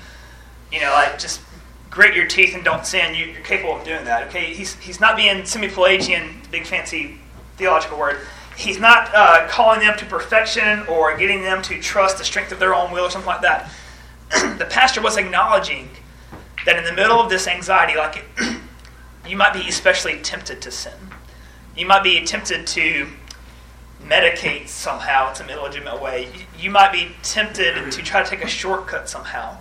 you 0.71 0.81
know, 0.81 0.91
like 0.91 1.19
just 1.19 1.41
grit 1.89 2.15
your 2.15 2.25
teeth 2.25 2.55
and 2.55 2.63
don't 2.63 2.85
sin. 2.85 3.13
You, 3.13 3.37
are 3.37 3.41
capable 3.41 3.77
of 3.77 3.85
doing 3.85 4.03
that. 4.05 4.27
Okay, 4.27 4.53
he's 4.53 4.75
he's 4.75 4.99
not 4.99 5.15
being 5.15 5.45
semi-Pelagian, 5.45 6.41
big 6.51 6.65
fancy 6.65 7.19
theological 7.57 7.99
word. 7.99 8.17
He's 8.57 8.79
not 8.79 9.09
uh, 9.13 9.47
calling 9.47 9.79
them 9.79 9.97
to 9.97 10.05
perfection 10.05 10.85
or 10.87 11.15
getting 11.17 11.41
them 11.41 11.61
to 11.63 11.79
trust 11.79 12.17
the 12.17 12.23
strength 12.23 12.51
of 12.51 12.59
their 12.59 12.75
own 12.75 12.91
will 12.91 13.05
or 13.05 13.09
something 13.09 13.27
like 13.27 13.41
that. 13.41 13.71
the 14.57 14.65
pastor 14.69 15.01
was 15.01 15.17
acknowledging 15.17 15.89
that 16.65 16.77
in 16.77 16.83
the 16.83 16.93
middle 16.93 17.19
of 17.19 17.29
this 17.29 17.47
anxiety, 17.47 17.97
like 17.97 18.25
you 19.27 19.37
might 19.37 19.53
be 19.53 19.67
especially 19.67 20.19
tempted 20.21 20.61
to 20.61 20.71
sin. 20.71 20.93
You 21.75 21.87
might 21.87 22.03
be 22.03 22.23
tempted 22.23 22.67
to 22.67 23.07
medicate 24.05 24.67
somehow 24.67 25.29
in 25.29 25.35
some 25.35 25.49
illegitimate 25.49 26.01
way. 26.01 26.29
You 26.59 26.69
might 26.69 26.91
be 26.91 27.09
tempted 27.23 27.91
to 27.91 28.01
try 28.03 28.23
to 28.23 28.29
take 28.29 28.43
a 28.43 28.47
shortcut 28.47 29.09
somehow. 29.09 29.59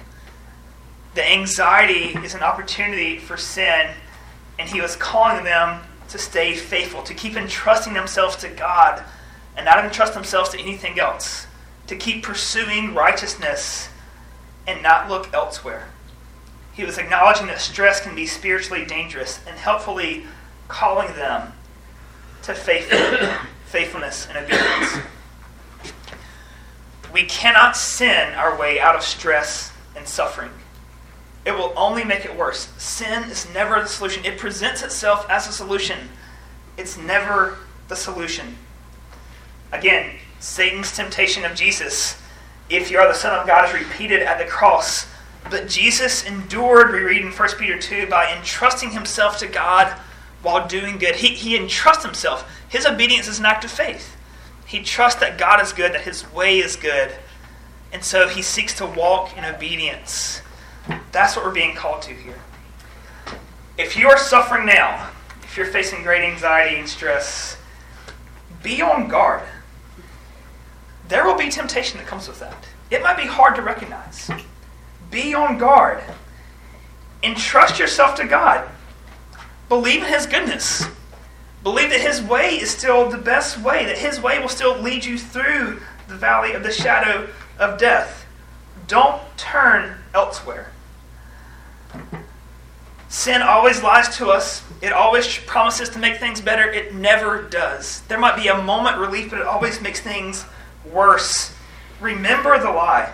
The 1.15 1.31
anxiety 1.31 2.19
is 2.25 2.35
an 2.35 2.43
opportunity 2.43 3.19
for 3.19 3.37
sin, 3.37 3.91
and 4.59 4.69
he 4.69 4.81
was 4.81 4.97
calling 4.97 5.45
them 5.45 5.83
to 6.09 6.19
stay 6.19 6.55
faithful, 6.55 7.03
to 7.03 7.15
keep 7.15 7.37
entrusting 7.37 7.93
themselves 7.93 8.37
to 8.37 8.49
God 8.49 9.03
and 9.57 9.65
not 9.65 9.85
entrust 9.85 10.15
themselves 10.15 10.51
to 10.51 10.61
anything 10.61 10.99
else, 10.99 11.47
to 11.87 11.97
keep 11.97 12.23
pursuing 12.23 12.95
righteousness 12.95 13.89
and 14.67 14.83
not 14.83 15.09
look 15.09 15.33
elsewhere. 15.35 15.89
He 16.73 16.85
was 16.85 16.97
acknowledging 16.97 17.47
that 17.49 17.61
stress 17.61 18.01
can 18.01 18.15
be 18.15 18.27
spiritually 18.27 18.87
dangerous 18.87 19.41
and 19.47 19.59
helpfully 19.59 20.25
calling 20.69 21.15
them 21.15 21.53
to 22.43 22.55
faithfulness 22.55 23.47
faithfulness, 23.73 24.29
and 24.29 24.37
obedience. 24.37 24.99
We 27.11 27.25
cannot 27.25 27.75
sin 27.75 28.35
our 28.35 28.59
way 28.59 28.79
out 28.79 28.95
of 28.95 29.03
stress 29.03 29.73
and 29.97 30.07
suffering. 30.07 30.51
It 31.47 31.53
will 31.53 31.73
only 31.75 32.05
make 32.05 32.27
it 32.27 32.37
worse. 32.37 32.69
Sin 32.77 33.25
is 33.25 33.49
never 33.55 33.81
the 33.81 33.89
solution. 33.89 34.27
It 34.27 34.39
presents 34.39 34.83
itself 34.83 35.27
as 35.31 35.49
a 35.49 35.53
solution. 35.53 36.11
It's 36.77 36.99
never 36.99 37.57
the 37.89 37.97
solution. 37.97 38.59
Again, 39.73 40.17
Satan's 40.39 40.95
temptation 40.95 41.47
of 41.47 41.55
Jesus, 41.55 42.21
if 42.69 42.91
you 42.91 42.99
are 42.99 43.09
the 43.09 43.15
Son 43.15 43.39
of 43.39 43.47
God, 43.47 43.67
is 43.67 43.75
repeated 43.75 44.21
at 44.21 44.37
the 44.39 44.45
cross. 44.45 45.07
But 45.51 45.67
Jesus 45.67 46.25
endured, 46.25 46.93
we 46.93 47.01
read 47.01 47.23
in 47.23 47.33
1 47.33 47.49
Peter 47.59 47.79
2, 47.79 48.07
by 48.09 48.35
entrusting 48.37 48.91
himself 48.91 49.39
to 49.39 49.47
God 49.47 49.99
while 50.43 50.67
doing 50.67 50.99
good. 50.99 51.17
He, 51.17 51.29
he 51.29 51.57
entrusts 51.57 52.05
himself. 52.05 52.49
His 52.69 52.85
obedience 52.85 53.29
is 53.29 53.39
an 53.39 53.47
act 53.47 53.65
of 53.65 53.71
faith. 53.71 54.17
He 54.67 54.83
trusts 54.83 55.21
that 55.21 55.39
God 55.39 55.63
is 55.63 55.73
good, 55.73 55.93
that 55.93 56.03
his 56.03 56.31
way 56.33 56.59
is 56.59 56.77
good. 56.77 57.13
And 57.93 58.03
so 58.03 58.29
he 58.29 58.43
seeks 58.43 58.75
to 58.79 58.87
walk 58.87 59.37
in 59.37 59.45
obedience. 59.45 60.43
That's 61.13 61.37
what 61.37 61.45
we're 61.45 61.53
being 61.53 61.75
called 61.75 62.03
to 62.03 62.15
here. 62.15 62.39
If 63.79 63.97
you 63.97 64.09
are 64.09 64.19
suffering 64.19 64.67
now, 64.67 65.11
if 65.43 65.57
you're 65.57 65.67
facing 65.67 66.03
great 66.03 66.23
anxiety 66.23 66.77
and 66.77 66.89
stress, 66.89 67.57
be 68.63 68.81
on 68.81 69.09
guard. 69.09 69.43
There 71.09 71.27
will 71.27 71.37
be 71.37 71.51
temptation 71.51 71.99
that 71.99 72.07
comes 72.07 72.27
with 72.27 72.41
that. 72.41 72.65
It 72.91 73.03
might 73.03 73.17
be 73.17 73.27
hard 73.27 73.57
to 73.57 73.63
recognize. 73.63 74.31
Be 75.11 75.35
on 75.35 75.59
guard. 75.59 76.03
Entrust 77.23 77.79
yourself 77.79 78.15
to 78.17 78.27
God. 78.27 78.69
Believe 79.73 80.03
in 80.03 80.09
His 80.13 80.27
goodness. 80.27 80.85
Believe 81.63 81.89
that 81.89 82.03
His 82.03 82.21
way 82.21 82.61
is 82.61 82.71
still 82.71 83.09
the 83.09 83.17
best 83.17 83.57
way, 83.57 83.87
that 83.87 83.97
His 83.97 84.21
way 84.21 84.39
will 84.39 84.51
still 84.51 84.79
lead 84.79 85.03
you 85.03 85.17
through 85.17 85.81
the 86.09 86.15
valley 86.15 86.53
of 86.53 86.63
the 86.63 86.71
shadow 86.71 87.27
of 87.59 87.79
death. 87.79 88.27
Don't 88.87 89.23
turn 89.39 89.97
elsewhere. 90.13 90.73
Sin 93.09 93.41
always 93.41 93.83
lies 93.83 94.15
to 94.19 94.29
us. 94.29 94.63
It 94.83 94.93
always 94.93 95.39
promises 95.39 95.89
to 95.89 95.99
make 95.99 96.19
things 96.19 96.43
better. 96.43 96.71
It 96.71 96.95
never 96.95 97.41
does. 97.41 98.03
There 98.09 98.19
might 98.19 98.37
be 98.37 98.49
a 98.49 98.63
moment 98.63 98.99
relief, 98.99 99.31
but 99.31 99.39
it 99.39 99.47
always 99.47 99.81
makes 99.81 100.01
things 100.01 100.45
worse. 100.93 101.57
Remember 101.99 102.59
the 102.59 102.71
lie. 102.71 103.11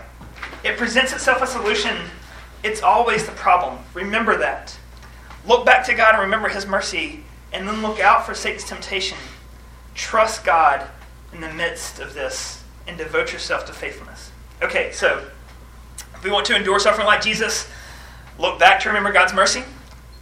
It 0.65 0.77
presents 0.77 1.13
itself 1.13 1.41
a 1.41 1.47
solution. 1.47 1.97
It's 2.65 2.83
always 2.83 3.27
the 3.27 3.33
problem. 3.33 3.79
Remember 3.95 4.37
that. 4.39 4.77
Look 5.49 5.65
back 5.65 5.87
to 5.87 5.95
God 5.95 6.13
and 6.13 6.21
remember 6.21 6.51
His 6.51 6.67
mercy, 6.67 7.25
and 7.55 7.67
then 7.67 7.81
look 7.81 8.01
out 8.01 8.27
for 8.27 8.35
Satan's 8.35 8.65
temptation. 8.65 9.17
Trust 9.95 10.45
God 10.45 10.87
in 11.33 11.41
the 11.41 11.51
midst 11.55 12.01
of 12.01 12.13
this 12.13 12.63
and 12.87 12.99
devote 12.99 13.33
yourself 13.33 13.65
to 13.67 13.73
faithfulness. 13.73 14.31
Okay, 14.63 14.93
so 14.93 15.25
if 16.15 16.23
we 16.23 16.31
want 16.31 16.45
to 16.47 16.55
endure 16.55 16.79
suffering 16.79 17.07
like 17.07 17.23
Jesus, 17.23 17.67
look 18.39 18.59
back 18.59 18.79
to 18.81 18.89
remember 18.91 19.11
God's 19.11 19.33
mercy. 19.33 19.63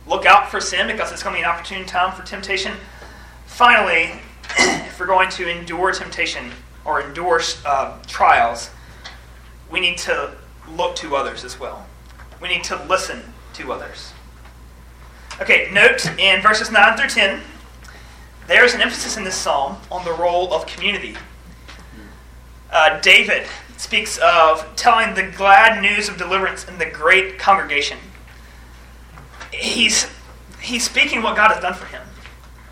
Look 0.06 0.26
out 0.26 0.48
for 0.48 0.60
sin 0.60 0.86
because 0.86 1.10
it's 1.10 1.24
going 1.24 1.34
to 1.34 1.40
be 1.40 1.44
an 1.44 1.50
opportune 1.50 1.84
time 1.86 2.14
for 2.14 2.24
temptation. 2.24 2.74
Finally, 3.46 4.20
if 4.58 5.00
we're 5.00 5.06
going 5.06 5.30
to 5.30 5.50
endure 5.50 5.90
temptation 5.90 6.52
or 6.84 7.00
endure 7.00 7.40
uh, 7.64 7.98
trials, 8.06 8.70
we 9.72 9.80
need 9.80 9.98
to 9.98 10.36
look 10.70 10.94
to 10.96 11.16
others 11.16 11.44
as 11.44 11.58
well. 11.58 11.84
We 12.40 12.46
need 12.46 12.62
to 12.64 12.80
listen 12.84 13.22
to 13.54 13.72
others. 13.72 14.12
Okay, 15.38 15.68
note 15.70 16.07
in 16.18 16.40
verses 16.40 16.70
9 16.70 16.96
through 16.96 17.11
10, 17.11 17.42
there's 18.46 18.72
an 18.72 18.81
emphasis 18.81 19.18
in 19.18 19.25
this 19.25 19.35
psalm 19.35 19.77
on 19.90 20.03
the 20.07 20.12
role 20.12 20.55
of 20.55 20.66
community. 20.66 21.14
Uh, 22.70 22.99
David 23.01 23.46
speaks 23.77 24.16
of 24.18 24.66
telling 24.77 25.14
the 25.14 25.31
glad 25.37 25.83
news 25.83 26.09
of 26.09 26.16
deliverance 26.16 26.66
in 26.66 26.79
the 26.79 26.87
great 26.87 27.38
congregation. 27.38 27.99
He's, 29.53 30.07
he's 30.62 30.85
speaking 30.85 31.22
what 31.22 31.37
God 31.37 31.53
has 31.53 31.61
done 31.61 31.75
for 31.75 31.85
him. 31.85 32.03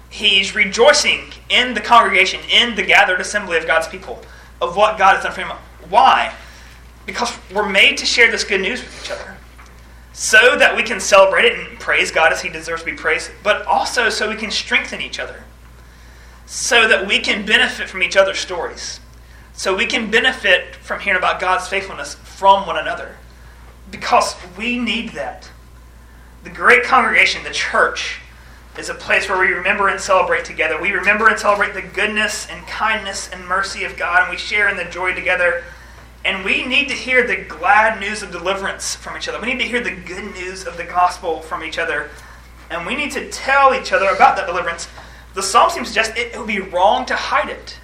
He's 0.08 0.54
rejoicing 0.54 1.32
in 1.50 1.74
the 1.74 1.82
congregation, 1.82 2.40
in 2.50 2.76
the 2.76 2.82
gathered 2.82 3.20
assembly 3.20 3.58
of 3.58 3.66
God's 3.66 3.88
people, 3.88 4.22
of 4.62 4.74
what 4.74 4.96
God 4.96 5.16
has 5.16 5.24
done 5.24 5.32
for 5.32 5.42
him. 5.42 5.48
Why? 5.90 6.34
Because 7.04 7.36
we're 7.52 7.68
made 7.68 7.98
to 7.98 8.06
share 8.06 8.30
this 8.30 8.42
good 8.42 8.62
news 8.62 8.80
with 8.80 9.04
each 9.04 9.10
other. 9.10 9.33
So 10.14 10.56
that 10.56 10.76
we 10.76 10.84
can 10.84 11.00
celebrate 11.00 11.44
it 11.44 11.58
and 11.58 11.78
praise 11.80 12.12
God 12.12 12.32
as 12.32 12.40
He 12.40 12.48
deserves 12.48 12.82
to 12.82 12.90
be 12.90 12.96
praised, 12.96 13.32
but 13.42 13.66
also 13.66 14.08
so 14.08 14.28
we 14.30 14.36
can 14.36 14.52
strengthen 14.52 15.00
each 15.00 15.18
other. 15.18 15.42
So 16.46 16.86
that 16.86 17.06
we 17.06 17.18
can 17.18 17.44
benefit 17.44 17.88
from 17.88 18.02
each 18.02 18.16
other's 18.16 18.38
stories. 18.38 19.00
So 19.54 19.74
we 19.74 19.86
can 19.86 20.12
benefit 20.12 20.76
from 20.76 21.00
hearing 21.00 21.18
about 21.18 21.40
God's 21.40 21.66
faithfulness 21.66 22.14
from 22.14 22.64
one 22.64 22.78
another. 22.78 23.16
Because 23.90 24.36
we 24.56 24.78
need 24.78 25.10
that. 25.10 25.50
The 26.44 26.50
great 26.50 26.84
congregation, 26.84 27.42
the 27.42 27.50
church, 27.50 28.20
is 28.78 28.88
a 28.88 28.94
place 28.94 29.28
where 29.28 29.38
we 29.38 29.52
remember 29.52 29.88
and 29.88 30.00
celebrate 30.00 30.44
together. 30.44 30.80
We 30.80 30.92
remember 30.92 31.28
and 31.28 31.38
celebrate 31.38 31.74
the 31.74 31.82
goodness 31.82 32.48
and 32.48 32.64
kindness 32.68 33.30
and 33.32 33.48
mercy 33.48 33.82
of 33.82 33.96
God, 33.96 34.22
and 34.22 34.30
we 34.30 34.36
share 34.36 34.68
in 34.68 34.76
the 34.76 34.84
joy 34.84 35.12
together 35.12 35.64
and 36.24 36.44
we 36.44 36.64
need 36.64 36.88
to 36.88 36.94
hear 36.94 37.26
the 37.26 37.36
glad 37.36 38.00
news 38.00 38.22
of 38.22 38.32
deliverance 38.32 38.94
from 38.94 39.16
each 39.16 39.28
other. 39.28 39.38
We 39.40 39.52
need 39.52 39.60
to 39.60 39.68
hear 39.68 39.82
the 39.82 39.90
good 39.90 40.32
news 40.34 40.66
of 40.66 40.76
the 40.76 40.84
gospel 40.84 41.40
from 41.40 41.62
each 41.62 41.78
other. 41.78 42.10
And 42.70 42.86
we 42.86 42.96
need 42.96 43.12
to 43.12 43.30
tell 43.30 43.74
each 43.74 43.92
other 43.92 44.08
about 44.08 44.36
that 44.36 44.46
deliverance. 44.46 44.88
The 45.34 45.42
psalm 45.42 45.68
seems 45.70 45.94
it, 45.96 46.16
it 46.16 46.38
would 46.38 46.46
be 46.46 46.60
wrong 46.60 47.04
to 47.06 47.14
hide 47.14 47.50
it. 47.50 47.78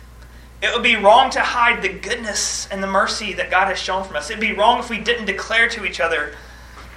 It 0.62 0.72
would 0.74 0.82
be 0.82 0.96
wrong 0.96 1.30
to 1.30 1.40
hide 1.40 1.82
the 1.82 1.88
goodness 1.88 2.66
and 2.68 2.82
the 2.82 2.86
mercy 2.86 3.32
that 3.34 3.50
God 3.50 3.68
has 3.68 3.78
shown 3.78 4.04
from 4.04 4.16
us. 4.16 4.30
It'd 4.30 4.40
be 4.40 4.52
wrong 4.52 4.78
if 4.78 4.90
we 4.90 4.98
didn't 4.98 5.26
declare 5.26 5.68
to 5.70 5.84
each 5.84 6.00
other 6.00 6.34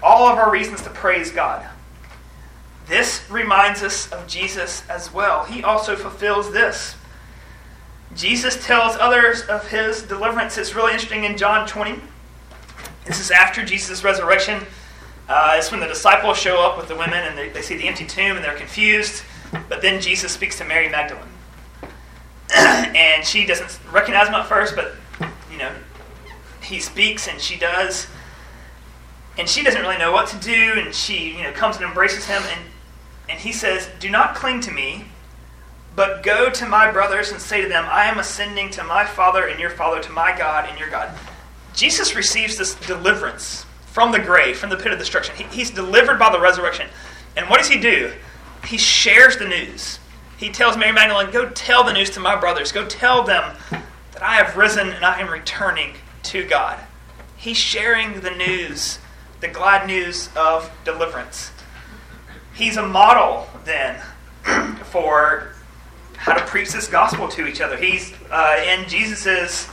all 0.02 0.28
of 0.28 0.38
our 0.38 0.52
reasons 0.52 0.82
to 0.82 0.90
praise 0.90 1.32
God. 1.32 1.66
This 2.88 3.30
reminds 3.30 3.82
us 3.82 4.12
of 4.12 4.28
Jesus 4.28 4.84
as 4.90 5.14
well. 5.14 5.46
He 5.46 5.64
also 5.64 5.96
fulfills 5.96 6.52
this. 6.52 6.96
Jesus 8.16 8.64
tells 8.66 8.96
others 8.98 9.42
of 9.44 9.68
his 9.70 10.04
deliverance. 10.04 10.58
It's 10.58 10.76
really 10.76 10.94
interesting 10.94 11.24
in 11.24 11.38
John 11.38 11.68
20. 11.68 12.00
This 13.06 13.20
is 13.20 13.32
after 13.32 13.66
Jesus' 13.66 14.04
resurrection. 14.04 14.64
Uh, 15.28 15.56
it's 15.58 15.72
when 15.72 15.80
the 15.80 15.88
disciples 15.88 16.38
show 16.38 16.62
up 16.62 16.78
with 16.78 16.88
the 16.88 16.96
women 16.96 17.20
and 17.20 17.38
they, 17.38 17.50
they 17.50 17.62
see 17.62 17.76
the 17.76 17.88
empty 17.88 18.06
tomb 18.06 18.36
and 18.36 18.46
they're 18.46 18.58
confused. 18.58 19.24
But 19.70 19.82
then 19.82 20.02
Jesus 20.02 20.32
speaks 20.32 20.58
to 20.60 20.66
Mary 20.66 20.90
Magdalene. 20.90 21.26
and 22.56 23.26
she 23.26 23.46
doesn't 23.46 23.80
recognize 23.92 24.28
him 24.28 24.36
at 24.36 24.48
first, 24.48 24.76
but, 24.76 24.94
you 25.52 25.58
know, 25.58 25.72
he 26.62 26.80
speaks 26.80 27.28
and 27.28 27.42
she 27.42 27.58
does. 27.58 28.08
And 29.38 29.50
she 29.50 29.64
doesn't 29.64 29.82
really 29.82 29.98
know 29.98 30.12
what 30.12 30.28
to 30.28 30.38
do. 30.38 30.74
And 30.78 30.94
she, 30.94 31.36
you 31.36 31.44
know, 31.44 31.52
comes 31.52 31.78
and 31.78 31.86
embraces 31.86 32.26
him. 32.26 32.44
And, 32.44 32.62
and 33.30 33.40
he 33.40 33.52
says, 33.52 33.90
Do 34.00 34.10
not 34.10 34.36
cling 34.36 34.62
to 34.62 34.72
me 34.72 35.06
but 35.96 36.24
go 36.24 36.50
to 36.50 36.66
my 36.66 36.92
brothers 36.92 37.32
and 37.32 37.40
say 37.40 37.62
to 37.62 37.68
them, 37.68 37.86
I 37.90 38.06
am 38.06 38.20
ascending 38.20 38.72
to 38.72 38.84
my 38.84 39.06
Father 39.06 39.48
and 39.48 39.60
your 39.60 39.70
Father, 39.70 40.02
to 40.02 40.12
my 40.12 40.36
God 40.36 40.68
and 40.70 40.80
your 40.80 40.90
God. 40.90 41.12
Jesus 41.74 42.16
receives 42.16 42.58
this 42.58 42.76
deliverance 42.76 43.66
from 43.86 44.12
the 44.12 44.20
grave, 44.20 44.58
from 44.58 44.70
the 44.70 44.78
pit 44.78 44.92
of 44.92 45.00
destruction. 45.00 45.36
He, 45.36 45.44
he's 45.56 45.70
delivered 45.70 46.18
by 46.18 46.32
the 46.32 46.40
resurrection. 46.40 46.88
And 47.36 47.50
what 47.50 47.60
does 47.60 47.70
he 47.70 47.80
do? 47.80 48.12
He 48.66 48.78
shares 48.78 49.38
the 49.38 49.48
news. 49.48 50.00
He 50.38 50.50
tells 50.50 50.78
Mary 50.78 50.92
Magdalene, 50.92 51.32
Go 51.32 51.50
tell 51.50 51.84
the 51.84 51.94
news 51.94 52.10
to 52.12 52.20
my 52.20 52.36
brothers. 52.36 52.72
Go 52.72 52.88
tell 52.88 53.24
them 53.24 53.56
that 53.70 54.24
I 54.24 54.36
have 54.36 54.58
risen 54.58 54.90
and 54.90 55.06
I 55.06 55.20
am 55.20 55.30
returning 55.30 55.94
to 56.24 56.46
God. 56.46 56.80
He's 57.38 57.58
sharing 57.58 58.22
the 58.22 58.32
news, 58.32 59.00
the 59.42 59.48
glad 59.48 59.86
news 59.86 60.30
of 60.36 60.72
deliverance. 60.86 61.52
He's 62.54 62.78
a 62.78 62.88
model, 62.88 63.48
then, 63.64 64.02
for 64.86 65.53
how 66.24 66.34
to 66.34 66.46
preach 66.46 66.72
this 66.72 66.88
gospel 66.88 67.28
to 67.28 67.46
each 67.46 67.60
other. 67.60 67.76
He's 67.76 68.14
uh, 68.32 68.56
and 68.60 68.88
Jesus 68.88 69.26
is 69.26 69.68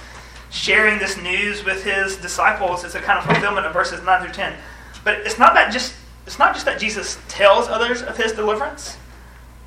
sharing 0.51 0.99
this 0.99 1.17
news 1.17 1.65
with 1.65 1.85
his 1.85 2.17
disciples. 2.17 2.83
It's 2.83 2.97
a 2.97 3.01
kind 3.01 3.21
of 3.21 3.25
fulfillment 3.25 3.67
of 3.67 3.73
verses 3.73 4.03
nine 4.03 4.25
through 4.25 4.33
ten. 4.33 4.59
But 5.05 5.19
it's 5.21 5.39
not 5.39 5.55
that 5.55 5.73
just 5.73 5.95
it's 6.27 6.41
not 6.41 6.53
just 6.53 6.67
that 6.67 6.81
Jesus 6.81 7.19
tells 7.29 7.69
others 7.69 8.03
of 8.03 8.17
his 8.17 8.33
deliverance. 8.33 8.97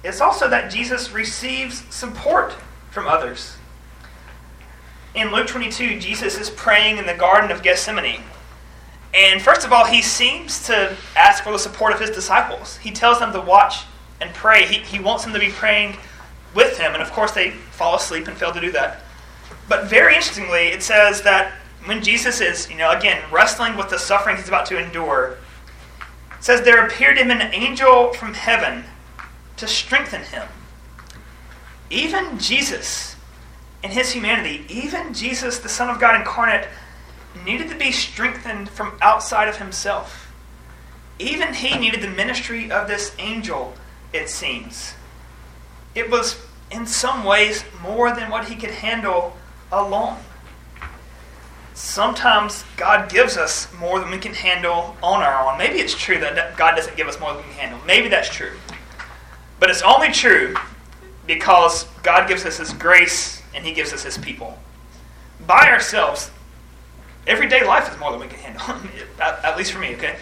It's 0.03 0.19
also 0.19 0.49
that 0.49 0.69
Jesus 0.69 1.13
receives 1.13 1.85
support 1.93 2.53
from 2.91 3.07
others. 3.07 3.55
In 5.15 5.31
Luke 5.31 5.47
22, 5.47 6.01
Jesus 6.01 6.37
is 6.37 6.49
praying 6.49 6.97
in 6.97 7.05
the 7.05 7.13
Garden 7.13 7.49
of 7.49 7.63
Gethsemane. 7.63 8.23
And 9.13 9.41
first 9.41 9.65
of 9.65 9.71
all, 9.71 9.85
he 9.85 10.01
seems 10.01 10.65
to 10.65 10.97
ask 11.15 11.45
for 11.45 11.53
the 11.53 11.59
support 11.59 11.93
of 11.93 12.01
his 12.01 12.09
disciples. 12.09 12.75
He 12.77 12.91
tells 12.91 13.19
them 13.19 13.31
to 13.31 13.39
watch 13.39 13.85
and 14.19 14.33
pray. 14.33 14.65
He, 14.65 14.79
he 14.79 14.99
wants 14.99 15.23
them 15.23 15.31
to 15.31 15.39
be 15.39 15.49
praying 15.49 15.95
with 16.53 16.77
him. 16.77 16.93
And 16.93 17.01
of 17.01 17.11
course, 17.11 17.31
they 17.31 17.51
fall 17.51 17.95
asleep 17.95 18.27
and 18.27 18.37
fail 18.37 18.51
to 18.51 18.61
do 18.61 18.71
that. 18.71 19.01
But 19.67 19.85
very 19.85 20.15
interestingly, 20.15 20.67
it 20.67 20.83
says 20.83 21.21
that 21.23 21.53
when 21.85 22.03
Jesus 22.03 22.41
is, 22.41 22.69
you 22.69 22.77
know, 22.77 22.91
again, 22.91 23.21
wrestling 23.31 23.75
with 23.75 23.89
the 23.89 23.99
suffering 23.99 24.37
he's 24.37 24.47
about 24.47 24.65
to 24.67 24.77
endure, 24.77 25.37
it 26.37 26.43
says 26.43 26.61
there 26.61 26.85
appeared 26.85 27.17
to 27.17 27.23
him 27.23 27.31
an 27.31 27.53
angel 27.53 28.13
from 28.13 28.33
heaven 28.33 28.83
to 29.57 29.67
strengthen 29.67 30.21
him. 30.21 30.47
Even 31.89 32.39
Jesus, 32.39 33.15
in 33.83 33.91
his 33.91 34.11
humanity, 34.11 34.65
even 34.69 35.13
Jesus, 35.13 35.59
the 35.59 35.69
Son 35.69 35.89
of 35.89 35.99
God 35.99 36.15
incarnate, 36.15 36.67
needed 37.45 37.69
to 37.69 37.75
be 37.75 37.91
strengthened 37.91 38.69
from 38.69 38.97
outside 39.01 39.47
of 39.47 39.57
himself. 39.57 40.31
Even 41.19 41.53
he 41.53 41.77
needed 41.77 42.01
the 42.01 42.09
ministry 42.09 42.71
of 42.71 42.87
this 42.87 43.13
angel, 43.19 43.73
it 44.11 44.29
seems. 44.29 44.95
It 45.95 46.10
was, 46.10 46.39
in 46.71 46.86
some 46.86 47.23
ways, 47.23 47.63
more 47.82 48.13
than 48.13 48.29
what 48.29 48.45
he 48.45 48.56
could 48.56 48.71
handle 48.71 49.38
alone. 49.71 50.17
Sometimes 51.75 52.63
God 52.77 53.10
gives 53.10 53.36
us 53.36 53.67
more 53.79 53.99
than 53.99 54.12
we 54.12 54.19
can 54.19 54.34
handle 54.34 54.95
on 55.01 55.21
our 55.21 55.51
own. 55.51 55.58
Maybe 55.58 55.79
it's 55.79 55.95
true 55.95 56.19
that 56.19 56.56
God 56.56 56.75
doesn't 56.75 56.95
give 56.95 57.08
us 57.08 57.19
more 57.19 57.34
than 57.34 57.38
we 57.38 57.49
can 57.49 57.53
handle. 57.53 57.79
Maybe 57.86 58.10
that's 58.10 58.29
true. 58.29 58.51
But 59.60 59.69
it's 59.69 59.82
only 59.82 60.12
true 60.12 60.56
because 61.25 61.86
God 62.03 62.27
gives 62.27 62.45
us 62.45 62.58
His 62.58 62.73
grace 62.73 63.41
and 63.56 63.65
He 63.65 63.73
gives 63.73 63.93
us 63.93 64.03
His 64.03 64.17
people. 64.17 64.58
By 65.47 65.69
ourselves, 65.69 66.32
everyday 67.25 67.65
life 67.65 67.91
is 67.91 67.99
more 67.99 68.12
than 68.12 68.19
we 68.19 68.27
can 68.27 68.39
handle, 68.39 68.91
at, 69.19 69.58
least 69.58 69.71
for 69.71 69.79
me, 69.79 69.95
okay? 69.95 70.17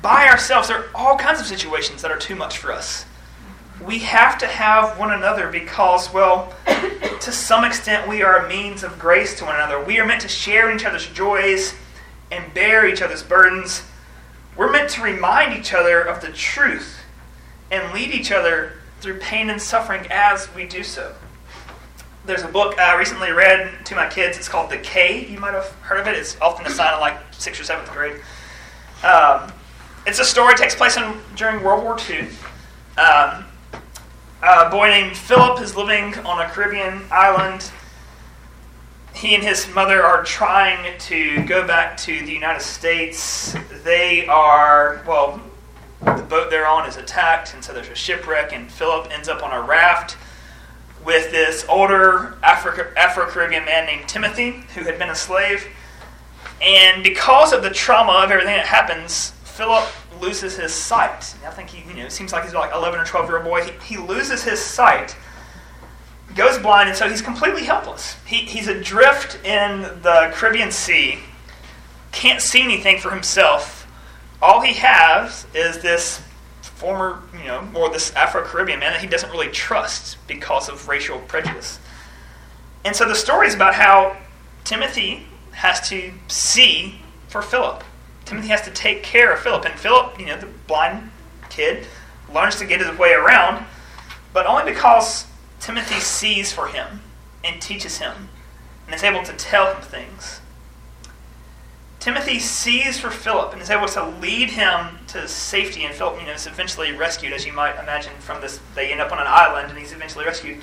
By 0.00 0.28
ourselves, 0.28 0.68
there 0.68 0.78
are 0.78 0.90
all 0.94 1.16
kinds 1.16 1.40
of 1.40 1.46
situations 1.46 2.02
that 2.02 2.10
are 2.10 2.18
too 2.18 2.34
much 2.34 2.58
for 2.58 2.72
us 2.72 3.04
we 3.84 4.00
have 4.00 4.38
to 4.38 4.46
have 4.46 4.98
one 4.98 5.12
another 5.12 5.48
because, 5.50 6.12
well, 6.12 6.52
to 7.20 7.32
some 7.32 7.64
extent, 7.64 8.08
we 8.08 8.22
are 8.22 8.44
a 8.44 8.48
means 8.48 8.82
of 8.82 8.98
grace 8.98 9.38
to 9.38 9.44
one 9.44 9.54
another. 9.54 9.82
We 9.82 9.98
are 10.00 10.06
meant 10.06 10.22
to 10.22 10.28
share 10.28 10.74
each 10.74 10.84
other's 10.84 11.06
joys 11.06 11.74
and 12.30 12.52
bear 12.54 12.86
each 12.86 13.02
other's 13.02 13.22
burdens. 13.22 13.82
We're 14.56 14.70
meant 14.70 14.90
to 14.90 15.02
remind 15.02 15.58
each 15.58 15.72
other 15.72 16.00
of 16.00 16.20
the 16.20 16.32
truth 16.32 16.98
and 17.70 17.92
lead 17.94 18.12
each 18.12 18.32
other 18.32 18.72
through 19.00 19.18
pain 19.18 19.50
and 19.50 19.60
suffering 19.60 20.06
as 20.10 20.52
we 20.54 20.66
do 20.66 20.82
so. 20.82 21.14
there's 22.24 22.42
a 22.42 22.48
book 22.48 22.78
I 22.78 22.96
recently 22.96 23.30
read 23.30 23.86
to 23.86 23.94
my 23.94 24.08
kids. 24.08 24.36
It's 24.36 24.48
called 24.48 24.70
The 24.70 24.78
Cay. 24.78 25.26
You 25.26 25.38
might 25.38 25.54
have 25.54 25.70
heard 25.82 26.00
of 26.00 26.06
it. 26.08 26.16
It's 26.16 26.38
often 26.40 26.66
assigned 26.66 26.94
in 26.94 27.00
like 27.00 27.16
sixth 27.32 27.60
or 27.60 27.64
seventh 27.64 27.90
grade. 27.92 28.20
Um, 29.02 29.52
it's 30.06 30.18
a 30.18 30.24
story 30.24 30.54
that 30.54 30.58
takes 30.58 30.74
place 30.74 30.96
in, 30.96 31.14
during 31.36 31.62
World 31.62 31.84
War 31.84 31.96
II. 32.10 32.28
Um, 32.98 33.44
a 34.42 34.70
boy 34.70 34.88
named 34.88 35.16
Philip 35.16 35.60
is 35.60 35.76
living 35.76 36.16
on 36.18 36.40
a 36.40 36.48
Caribbean 36.48 37.02
island. 37.10 37.70
He 39.14 39.34
and 39.34 39.42
his 39.42 39.68
mother 39.74 40.02
are 40.02 40.22
trying 40.22 40.96
to 40.98 41.44
go 41.44 41.66
back 41.66 41.96
to 41.98 42.24
the 42.24 42.32
United 42.32 42.62
States. 42.62 43.56
They 43.82 44.26
are, 44.26 45.02
well, 45.06 45.40
the 46.00 46.22
boat 46.22 46.50
they're 46.50 46.68
on 46.68 46.88
is 46.88 46.96
attacked, 46.96 47.54
and 47.54 47.64
so 47.64 47.72
there's 47.72 47.88
a 47.88 47.96
shipwreck, 47.96 48.52
and 48.52 48.70
Philip 48.70 49.08
ends 49.10 49.28
up 49.28 49.42
on 49.42 49.52
a 49.52 49.60
raft 49.60 50.16
with 51.04 51.32
this 51.32 51.64
older 51.68 52.38
Afro 52.42 53.26
Caribbean 53.26 53.64
man 53.64 53.86
named 53.86 54.08
Timothy, 54.08 54.62
who 54.74 54.82
had 54.82 54.98
been 54.98 55.08
a 55.08 55.16
slave. 55.16 55.66
And 56.60 57.02
because 57.02 57.52
of 57.52 57.62
the 57.62 57.70
trauma 57.70 58.12
of 58.12 58.30
everything 58.30 58.56
that 58.56 58.66
happens, 58.66 59.30
Philip 59.44 59.88
loses 60.20 60.56
his 60.56 60.72
sight. 60.72 61.34
I 61.46 61.50
think 61.50 61.70
he, 61.70 61.88
you 61.88 61.96
know, 61.96 62.06
it 62.06 62.12
seems 62.12 62.32
like 62.32 62.44
he's 62.44 62.54
like 62.54 62.72
11 62.72 63.00
or 63.00 63.04
12 63.04 63.28
year 63.28 63.38
old 63.38 63.46
boy. 63.46 63.64
He, 63.64 63.94
he 63.94 64.00
loses 64.00 64.42
his 64.42 64.60
sight, 64.60 65.16
goes 66.34 66.58
blind, 66.58 66.88
and 66.88 66.96
so 66.96 67.08
he's 67.08 67.22
completely 67.22 67.64
helpless. 67.64 68.16
He, 68.26 68.36
he's 68.36 68.68
adrift 68.68 69.44
in 69.44 69.82
the 70.02 70.30
Caribbean 70.34 70.70
Sea, 70.70 71.18
can't 72.12 72.40
see 72.40 72.62
anything 72.62 72.98
for 72.98 73.10
himself. 73.10 73.86
All 74.40 74.60
he 74.60 74.74
has 74.74 75.46
is 75.54 75.80
this 75.80 76.22
former, 76.62 77.22
you 77.32 77.44
know, 77.44 77.68
or 77.74 77.90
this 77.90 78.14
Afro 78.14 78.44
Caribbean 78.44 78.78
man 78.78 78.92
that 78.92 79.00
he 79.00 79.08
doesn't 79.08 79.30
really 79.30 79.50
trust 79.50 80.16
because 80.28 80.68
of 80.68 80.86
racial 80.88 81.18
prejudice. 81.20 81.80
And 82.84 82.94
so 82.94 83.06
the 83.06 83.14
story 83.14 83.48
is 83.48 83.54
about 83.54 83.74
how 83.74 84.16
Timothy 84.64 85.26
has 85.52 85.88
to 85.88 86.12
see 86.28 87.00
for 87.28 87.42
Philip. 87.42 87.82
Timothy 88.28 88.48
has 88.48 88.60
to 88.62 88.70
take 88.70 89.02
care 89.02 89.32
of 89.32 89.40
Philip. 89.40 89.64
And 89.64 89.74
Philip, 89.74 90.20
you 90.20 90.26
know, 90.26 90.36
the 90.36 90.48
blind 90.66 91.10
kid, 91.48 91.86
learns 92.32 92.56
to 92.56 92.66
get 92.66 92.80
his 92.80 92.98
way 92.98 93.12
around, 93.12 93.64
but 94.34 94.44
only 94.46 94.70
because 94.70 95.26
Timothy 95.60 95.98
sees 95.98 96.52
for 96.52 96.66
him 96.66 97.00
and 97.42 97.60
teaches 97.62 97.98
him 97.98 98.28
and 98.84 98.94
is 98.94 99.02
able 99.02 99.22
to 99.22 99.32
tell 99.32 99.72
him 99.74 99.80
things. 99.80 100.42
Timothy 102.00 102.38
sees 102.38 103.00
for 103.00 103.10
Philip 103.10 103.54
and 103.54 103.62
is 103.62 103.70
able 103.70 103.88
to 103.88 104.04
lead 104.04 104.50
him 104.50 104.98
to 105.08 105.26
safety, 105.26 105.84
and 105.84 105.94
Philip, 105.94 106.20
you 106.20 106.26
know, 106.26 106.32
is 106.32 106.46
eventually 106.46 106.92
rescued, 106.92 107.32
as 107.32 107.46
you 107.46 107.52
might 107.52 107.78
imagine 107.78 108.12
from 108.20 108.42
this. 108.42 108.60
They 108.74 108.92
end 108.92 109.00
up 109.00 109.10
on 109.10 109.18
an 109.18 109.26
island, 109.26 109.70
and 109.70 109.78
he's 109.78 109.92
eventually 109.92 110.26
rescued. 110.26 110.62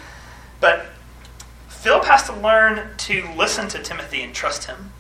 But 0.62 0.86
Philip 1.68 2.06
has 2.06 2.24
to 2.24 2.34
learn 2.34 2.96
to 2.98 3.28
listen 3.36 3.68
to 3.70 3.80
Timothy 3.82 4.22
and 4.22 4.34
trust 4.34 4.66
him, 4.66 4.92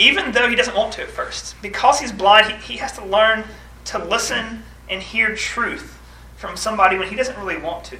even 0.00 0.32
though 0.32 0.48
he 0.48 0.56
doesn't 0.56 0.76
want 0.76 0.92
to 0.94 1.02
at 1.02 1.10
first. 1.10 1.54
Because 1.62 2.00
he's 2.00 2.12
blind, 2.12 2.50
he, 2.50 2.72
he 2.72 2.78
has 2.78 2.92
to 2.92 3.04
learn 3.04 3.44
to 3.84 3.98
listen 3.98 4.64
and 4.88 5.02
hear 5.02 5.34
truth 5.34 5.98
from 6.36 6.56
somebody 6.56 6.98
when 6.98 7.08
he 7.08 7.16
doesn't 7.16 7.38
really 7.38 7.58
want 7.58 7.84
to. 7.84 7.98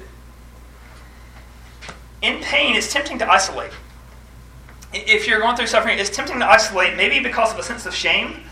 In 2.21 2.41
pain, 2.41 2.75
it's 2.75 2.91
tempting 2.91 3.19
to 3.19 3.29
isolate 3.29 3.71
if 4.93 5.27
you're 5.27 5.39
going 5.39 5.55
through 5.55 5.67
suffering, 5.67 5.99
it's 5.99 6.09
tempting 6.09 6.39
to 6.39 6.49
isolate, 6.49 6.95
maybe 6.97 7.19
because 7.19 7.53
of 7.53 7.59
a 7.59 7.63
sense 7.63 7.85
of 7.85 7.95
shame, 7.95 8.43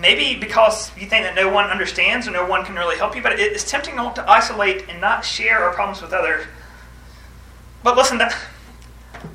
maybe 0.00 0.38
because 0.38 0.90
you 0.96 1.06
think 1.06 1.24
that 1.24 1.34
no 1.34 1.50
one 1.50 1.66
understands 1.66 2.26
or 2.26 2.30
no 2.30 2.46
one 2.46 2.64
can 2.64 2.74
really 2.74 2.96
help 2.96 3.14
you, 3.14 3.22
but 3.22 3.38
it's 3.38 3.70
tempting 3.70 3.96
to 3.96 4.02
want 4.02 4.16
to 4.16 4.30
isolate 4.30 4.88
and 4.88 5.00
not 5.00 5.24
share 5.24 5.58
our 5.58 5.72
problems 5.72 6.00
with 6.00 6.12
others. 6.12 6.46
But 7.82 7.96
listen, 7.96 8.18
that, 8.18 8.36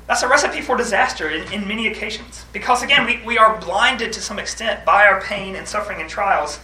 that's 0.06 0.22
a 0.22 0.28
recipe 0.28 0.60
for 0.60 0.76
disaster 0.76 1.30
in, 1.30 1.52
in 1.52 1.66
many 1.66 1.88
occasions. 1.88 2.44
Because 2.52 2.82
again, 2.82 3.06
we, 3.06 3.20
we 3.24 3.38
are 3.38 3.60
blinded 3.60 4.12
to 4.12 4.20
some 4.20 4.38
extent 4.38 4.84
by 4.84 5.06
our 5.06 5.20
pain 5.20 5.56
and 5.56 5.66
suffering 5.66 6.00
and 6.00 6.08
trials, 6.08 6.60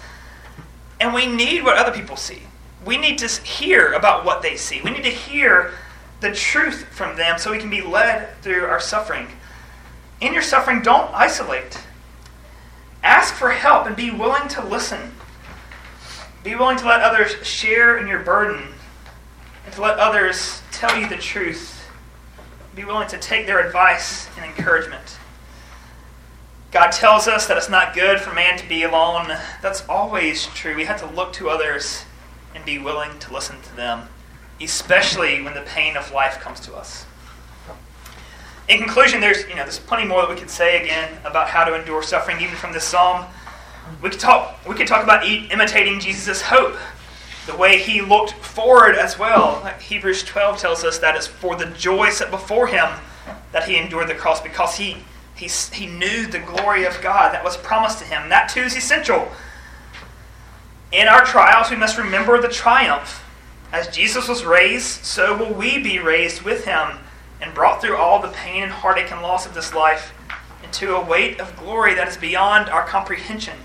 and 1.01 1.13
we 1.13 1.27
need 1.27 1.65
what 1.65 1.77
other 1.77 1.93
people 1.93 2.17
see. 2.17 2.43
We 2.85 2.97
need 2.97 3.19
to 3.19 3.29
hear 3.29 3.93
about 3.93 4.25
what 4.25 4.43
they 4.43 4.57
see. 4.57 4.81
We 4.83 4.91
need 4.91 5.05
to 5.05 5.11
hear 5.11 5.73
the 6.21 6.33
truth 6.33 6.85
from 6.91 7.17
them 7.17 7.39
so 7.39 7.51
we 7.51 7.59
can 7.59 7.71
be 7.71 7.81
led 7.81 8.41
through 8.43 8.65
our 8.65 8.81
suffering 8.81 9.29
in 10.23 10.33
your 10.33 10.43
suffering, 10.43 10.83
don't 10.83 11.13
isolate. 11.13 11.79
Ask 13.03 13.35
for 13.35 13.51
help 13.51 13.87
and 13.87 13.97
be 13.97 14.13
willing 14.13 14.47
to 14.51 14.65
listen. 14.65 15.13
Be 16.45 16.55
willing 16.55 16.79
to 16.79 16.87
let 16.87 17.01
others 17.01 17.45
share 17.45 17.99
in 17.99 18.07
your 18.07 18.21
burden 18.21 18.69
and 19.65 19.75
to 19.75 19.83
let 19.83 19.99
others 19.99 20.63
tell 20.71 20.97
you 20.97 21.09
the 21.09 21.17
truth. 21.17 21.82
Be 22.75 22.85
willing 22.85 23.09
to 23.09 23.19
take 23.19 23.47
their 23.47 23.65
advice 23.65 24.29
and 24.37 24.47
encouragement. 24.47 25.19
God 26.71 26.91
tells 26.91 27.29
us 27.29 27.47
that 27.47 27.59
it's 27.59 27.69
not 27.69 27.93
good 27.93 28.19
for 28.19 28.33
man 28.33 28.57
to 28.57 28.67
be 28.67 28.83
alone. 28.83 29.29
That's 29.61 29.87
always 29.89 30.47
true. 30.47 30.75
We 30.75 30.87
have 30.87 30.99
to 31.01 31.07
look 31.07 31.35
to 31.35 31.51
others 31.51 32.05
and 32.55 32.65
be 32.65 32.79
willing 32.79 33.19
to 33.19 33.33
listen 33.33 33.61
to 33.61 33.77
them, 33.77 34.09
especially 34.59 35.43
when 35.43 35.53
the 35.53 35.61
pain 35.61 35.99
of 35.99 36.13
life 36.13 36.41
comes 36.41 36.61
to 36.61 36.75
us. 36.75 37.05
In 38.69 38.79
conclusion, 38.79 39.21
there's 39.21 39.47
you 39.49 39.55
know 39.55 39.65
there's 39.65 39.79
plenty 39.79 40.07
more 40.07 40.23
that 40.23 40.31
we 40.31 40.37
could 40.37 40.49
say 40.49 40.83
again 40.83 41.13
about 41.25 41.49
how 41.49 41.65
to 41.65 41.79
endure 41.79 42.03
suffering, 42.03 42.41
even 42.41 42.55
from 42.57 42.73
this 42.73 42.85
psalm. 42.85 43.27
We 44.01 44.09
could 44.09 44.21
talk 44.21 44.59
we 44.67 44.75
could 44.75 44.87
talk 44.87 45.05
about 45.05 45.27
imitating 45.27 46.01
Jesus' 46.01 46.41
hope, 46.41 46.77
the 47.47 47.57
way 47.57 47.79
he 47.79 48.01
looked 48.01 48.33
forward 48.33 48.95
as 48.95 49.19
well. 49.19 49.65
Hebrews 49.81 50.23
12 50.25 50.59
tells 50.59 50.85
us 50.85 50.99
that 50.99 51.17
it's 51.17 51.27
for 51.27 51.57
the 51.57 51.67
joy 51.67 52.11
set 52.11 52.31
before 52.31 52.69
him 52.69 52.89
that 53.53 53.69
he 53.69 53.77
endured 53.77 54.09
the 54.09 54.15
cross 54.15 54.41
because 54.41 54.77
he 54.77 54.99
he, 55.35 55.49
he 55.75 55.87
knew 55.87 56.27
the 56.27 56.39
glory 56.39 56.85
of 56.85 57.01
God 57.01 57.35
that 57.35 57.43
was 57.43 57.57
promised 57.57 57.99
to 57.99 58.05
him. 58.05 58.29
That 58.29 58.49
too 58.49 58.61
is 58.61 58.77
essential. 58.77 59.29
In 60.93 61.09
our 61.09 61.25
trials, 61.25 61.71
we 61.71 61.77
must 61.77 61.99
remember 61.99 62.41
the 62.41 62.49
triumph. 62.49 63.25
As 63.73 63.89
Jesus 63.89 64.29
was 64.29 64.45
raised, 64.45 65.05
so 65.05 65.37
will 65.37 65.53
we 65.53 65.83
be 65.83 65.99
raised 65.99 66.43
with 66.43 66.67
him 66.67 66.99
and 67.41 67.55
brought 67.55 67.81
through 67.81 67.97
all 67.97 68.21
the 68.21 68.29
pain 68.29 68.63
and 68.63 68.71
heartache 68.71 69.11
and 69.11 69.23
loss 69.23 69.47
of 69.47 69.55
this 69.55 69.75
life 69.75 70.15
into 70.63 70.95
a 70.95 71.05
weight 71.05 71.41
of 71.41 71.57
glory 71.57 71.95
that 71.95 72.07
is 72.07 72.17
beyond 72.17 72.69
our 72.69 72.87
comprehension. 72.87 73.57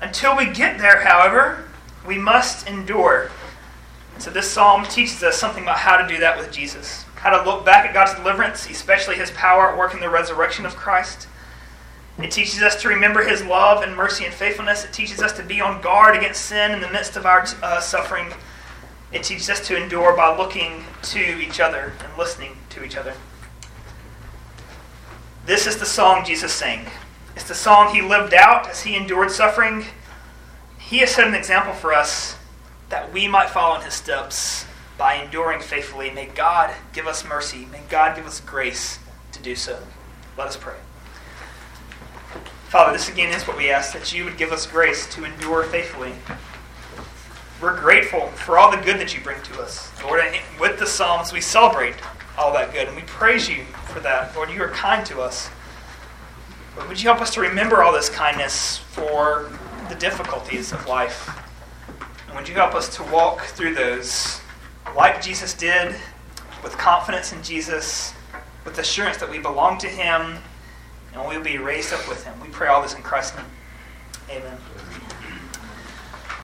Until 0.00 0.36
we 0.36 0.46
get 0.46 0.78
there, 0.78 1.04
however, 1.04 1.68
we 2.06 2.18
must 2.18 2.66
endure. 2.66 3.30
so 4.18 4.30
this 4.30 4.50
psalm 4.50 4.84
teaches 4.84 5.22
us 5.22 5.36
something 5.36 5.62
about 5.62 5.78
how 5.78 5.96
to 5.96 6.06
do 6.06 6.18
that 6.20 6.38
with 6.38 6.52
Jesus. 6.52 7.04
How 7.16 7.36
to 7.36 7.48
look 7.48 7.64
back 7.64 7.86
at 7.86 7.94
God's 7.94 8.14
deliverance, 8.14 8.68
especially 8.68 9.16
his 9.16 9.30
power 9.30 9.70
at 9.70 9.78
work 9.78 9.94
in 9.94 10.00
the 10.00 10.10
resurrection 10.10 10.66
of 10.66 10.76
Christ. 10.76 11.26
It 12.18 12.30
teaches 12.30 12.62
us 12.62 12.80
to 12.82 12.88
remember 12.88 13.24
his 13.24 13.44
love 13.44 13.82
and 13.82 13.96
mercy 13.96 14.24
and 14.24 14.32
faithfulness. 14.32 14.84
It 14.84 14.92
teaches 14.92 15.20
us 15.20 15.32
to 15.32 15.42
be 15.42 15.60
on 15.60 15.80
guard 15.80 16.16
against 16.16 16.44
sin 16.44 16.70
in 16.70 16.80
the 16.80 16.90
midst 16.90 17.16
of 17.16 17.26
our 17.26 17.44
uh, 17.62 17.80
suffering. 17.80 18.32
It 19.10 19.24
teaches 19.24 19.50
us 19.50 19.66
to 19.68 19.80
endure 19.80 20.16
by 20.16 20.36
looking 20.36 20.84
to 21.02 21.40
each 21.40 21.58
other 21.58 21.92
and 22.04 22.18
listening 22.18 22.56
to 22.70 22.84
each 22.84 22.96
other. 22.96 23.14
This 25.46 25.66
is 25.66 25.76
the 25.76 25.86
song 25.86 26.24
Jesus 26.24 26.52
sang. 26.52 26.86
It's 27.34 27.48
the 27.48 27.54
song 27.54 27.92
he 27.92 28.00
lived 28.00 28.32
out 28.32 28.68
as 28.68 28.82
he 28.82 28.94
endured 28.94 29.30
suffering. 29.30 29.84
He 30.86 30.98
has 30.98 31.10
set 31.10 31.26
an 31.26 31.34
example 31.34 31.72
for 31.72 31.94
us 31.94 32.36
that 32.90 33.12
we 33.12 33.26
might 33.26 33.50
follow 33.50 33.76
in 33.76 33.82
his 33.82 33.94
steps 33.94 34.66
by 34.98 35.14
enduring 35.14 35.60
faithfully. 35.60 36.10
May 36.10 36.26
God 36.26 36.74
give 36.92 37.06
us 37.06 37.24
mercy. 37.24 37.66
May 37.72 37.82
God 37.88 38.14
give 38.16 38.26
us 38.26 38.40
grace 38.40 38.98
to 39.32 39.42
do 39.42 39.56
so. 39.56 39.82
Let 40.36 40.48
us 40.48 40.56
pray. 40.56 40.76
Father, 42.68 42.92
this 42.92 43.08
again 43.08 43.32
is 43.32 43.46
what 43.46 43.56
we 43.56 43.70
ask 43.70 43.92
that 43.92 44.12
you 44.12 44.24
would 44.24 44.36
give 44.36 44.52
us 44.52 44.66
grace 44.66 45.12
to 45.14 45.24
endure 45.24 45.64
faithfully. 45.64 46.12
We're 47.60 47.78
grateful 47.78 48.28
for 48.28 48.58
all 48.58 48.70
the 48.70 48.76
good 48.76 48.98
that 48.98 49.14
you 49.16 49.22
bring 49.22 49.40
to 49.42 49.62
us. 49.62 49.90
Lord, 50.02 50.22
with 50.60 50.78
the 50.78 50.86
Psalms, 50.86 51.32
we 51.32 51.40
celebrate 51.40 51.94
all 52.36 52.52
that 52.52 52.72
good, 52.72 52.88
and 52.88 52.96
we 52.96 53.02
praise 53.02 53.48
you 53.48 53.64
for 53.86 54.00
that. 54.00 54.34
Lord, 54.36 54.50
you 54.50 54.62
are 54.62 54.68
kind 54.70 55.06
to 55.06 55.20
us. 55.20 55.48
Would 56.88 57.00
you 57.00 57.08
help 57.08 57.22
us 57.22 57.32
to 57.34 57.40
remember 57.40 57.82
all 57.82 57.92
this 57.92 58.10
kindness 58.10 58.78
for 58.78 59.50
the 59.88 59.94
difficulties 59.94 60.72
of 60.72 60.86
life? 60.86 61.30
And 62.26 62.36
would 62.36 62.48
you 62.48 62.54
help 62.54 62.74
us 62.74 62.94
to 62.96 63.02
walk 63.04 63.42
through 63.42 63.74
those 63.74 64.40
like 64.96 65.22
Jesus 65.22 65.54
did, 65.54 65.94
with 66.62 66.76
confidence 66.78 67.32
in 67.32 67.42
Jesus, 67.42 68.14
with 68.64 68.78
assurance 68.78 69.18
that 69.18 69.30
we 69.30 69.38
belong 69.38 69.78
to 69.78 69.88
Him, 69.88 70.36
and 71.12 71.28
we'll 71.28 71.42
be 71.42 71.58
raised 71.58 71.92
up 71.92 72.08
with 72.08 72.24
Him? 72.24 72.38
We 72.40 72.48
pray 72.48 72.68
all 72.68 72.82
this 72.82 72.94
in 72.94 73.02
Christ's 73.02 73.36
name. 73.36 73.46
Amen. 74.30 74.56